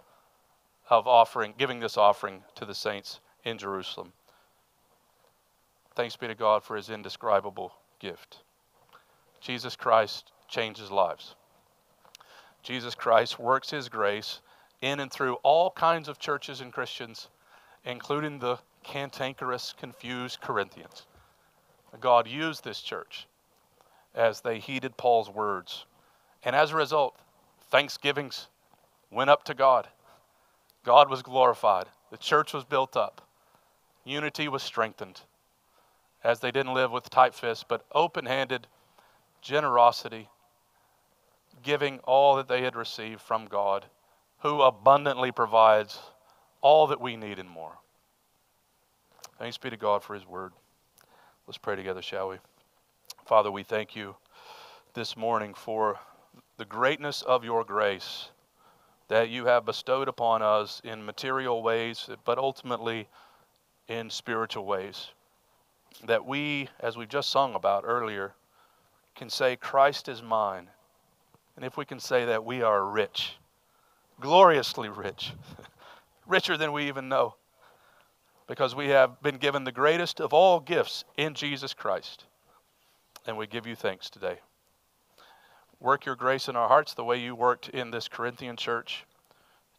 of 0.88 1.06
offering, 1.06 1.54
giving 1.58 1.80
this 1.80 1.96
offering 1.96 2.42
to 2.54 2.64
the 2.64 2.74
saints 2.74 3.20
in 3.44 3.58
Jerusalem. 3.58 4.12
Thanks 5.94 6.16
be 6.16 6.26
to 6.28 6.34
God 6.34 6.62
for 6.62 6.76
his 6.76 6.90
indescribable 6.90 7.72
gift. 7.98 8.38
Jesus 9.40 9.76
Christ 9.76 10.32
changes 10.48 10.90
lives. 10.90 11.34
Jesus 12.62 12.94
Christ 12.94 13.38
works 13.38 13.70
his 13.70 13.88
grace 13.88 14.40
in 14.80 15.00
and 15.00 15.12
through 15.12 15.34
all 15.42 15.70
kinds 15.70 16.08
of 16.08 16.18
churches 16.18 16.60
and 16.60 16.72
Christians, 16.72 17.28
including 17.84 18.38
the 18.38 18.58
cantankerous, 18.84 19.74
confused 19.76 20.40
Corinthians. 20.40 21.06
God 22.00 22.28
used 22.28 22.64
this 22.64 22.80
church 22.80 23.26
as 24.14 24.40
they 24.40 24.58
heeded 24.58 24.96
Paul's 24.96 25.30
words. 25.30 25.86
And 26.44 26.54
as 26.54 26.70
a 26.70 26.76
result, 26.76 27.16
thanksgivings 27.70 28.48
went 29.10 29.30
up 29.30 29.44
to 29.44 29.54
God. 29.54 29.88
God 30.84 31.08
was 31.08 31.22
glorified. 31.22 31.86
The 32.10 32.16
church 32.16 32.52
was 32.52 32.64
built 32.64 32.96
up. 32.96 33.26
Unity 34.04 34.48
was 34.48 34.62
strengthened 34.62 35.20
as 36.22 36.40
they 36.40 36.50
didn't 36.50 36.74
live 36.74 36.90
with 36.90 37.10
tight 37.10 37.34
fists, 37.34 37.64
but 37.66 37.84
open 37.92 38.26
handed 38.26 38.66
generosity, 39.40 40.28
giving 41.62 41.98
all 42.00 42.36
that 42.36 42.48
they 42.48 42.62
had 42.62 42.76
received 42.76 43.20
from 43.20 43.46
God, 43.46 43.84
who 44.40 44.62
abundantly 44.62 45.32
provides 45.32 45.98
all 46.60 46.86
that 46.86 47.00
we 47.00 47.16
need 47.16 47.38
and 47.38 47.48
more. 47.48 47.78
Thanks 49.38 49.58
be 49.58 49.68
to 49.68 49.76
God 49.76 50.04
for 50.04 50.14
His 50.14 50.24
word. 50.24 50.52
Let's 51.48 51.58
pray 51.58 51.74
together, 51.74 52.02
shall 52.02 52.28
we? 52.28 52.36
Father, 53.26 53.50
we 53.50 53.64
thank 53.64 53.96
you 53.96 54.14
this 54.94 55.16
morning 55.16 55.54
for 55.54 55.98
the 56.56 56.64
greatness 56.64 57.22
of 57.22 57.42
your 57.42 57.64
grace 57.64 58.28
that 59.08 59.30
you 59.30 59.46
have 59.46 59.64
bestowed 59.64 60.06
upon 60.06 60.40
us 60.40 60.80
in 60.84 61.04
material 61.04 61.64
ways, 61.64 62.08
but 62.24 62.38
ultimately 62.38 63.08
in 63.88 64.08
spiritual 64.08 64.66
ways. 64.66 65.08
That 66.06 66.24
we, 66.24 66.68
as 66.78 66.96
we 66.96 67.04
just 67.04 67.30
sung 67.30 67.56
about 67.56 67.82
earlier, 67.84 68.34
can 69.16 69.28
say, 69.28 69.56
Christ 69.56 70.08
is 70.08 70.22
mine. 70.22 70.70
And 71.56 71.64
if 71.64 71.76
we 71.76 71.84
can 71.84 71.98
say 71.98 72.24
that, 72.26 72.44
we 72.44 72.62
are 72.62 72.84
rich, 72.84 73.34
gloriously 74.20 74.88
rich, 74.88 75.32
richer 76.26 76.56
than 76.56 76.70
we 76.70 76.86
even 76.86 77.08
know, 77.08 77.34
because 78.46 78.74
we 78.74 78.88
have 78.88 79.20
been 79.22 79.36
given 79.36 79.64
the 79.64 79.72
greatest 79.72 80.20
of 80.20 80.32
all 80.32 80.60
gifts 80.60 81.04
in 81.16 81.34
Jesus 81.34 81.74
Christ. 81.74 82.24
And 83.26 83.36
we 83.36 83.46
give 83.46 83.66
you 83.66 83.74
thanks 83.74 84.10
today. 84.10 84.38
Work 85.80 86.06
your 86.06 86.16
grace 86.16 86.48
in 86.48 86.56
our 86.56 86.68
hearts 86.68 86.94
the 86.94 87.04
way 87.04 87.18
you 87.20 87.34
worked 87.34 87.68
in 87.70 87.90
this 87.90 88.08
Corinthian 88.08 88.56
church 88.56 89.04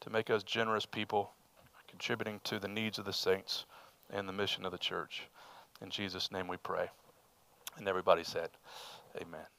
to 0.01 0.09
make 0.09 0.29
us 0.29 0.43
generous 0.43 0.85
people, 0.85 1.31
contributing 1.87 2.39
to 2.43 2.59
the 2.59 2.67
needs 2.67 2.99
of 2.99 3.05
the 3.05 3.13
saints 3.13 3.65
and 4.11 4.27
the 4.27 4.33
mission 4.33 4.65
of 4.65 4.71
the 4.71 4.77
church. 4.77 5.23
In 5.81 5.89
Jesus' 5.89 6.31
name 6.31 6.47
we 6.47 6.57
pray. 6.57 6.89
And 7.77 7.87
everybody 7.87 8.23
said, 8.23 8.49
Amen. 9.21 9.54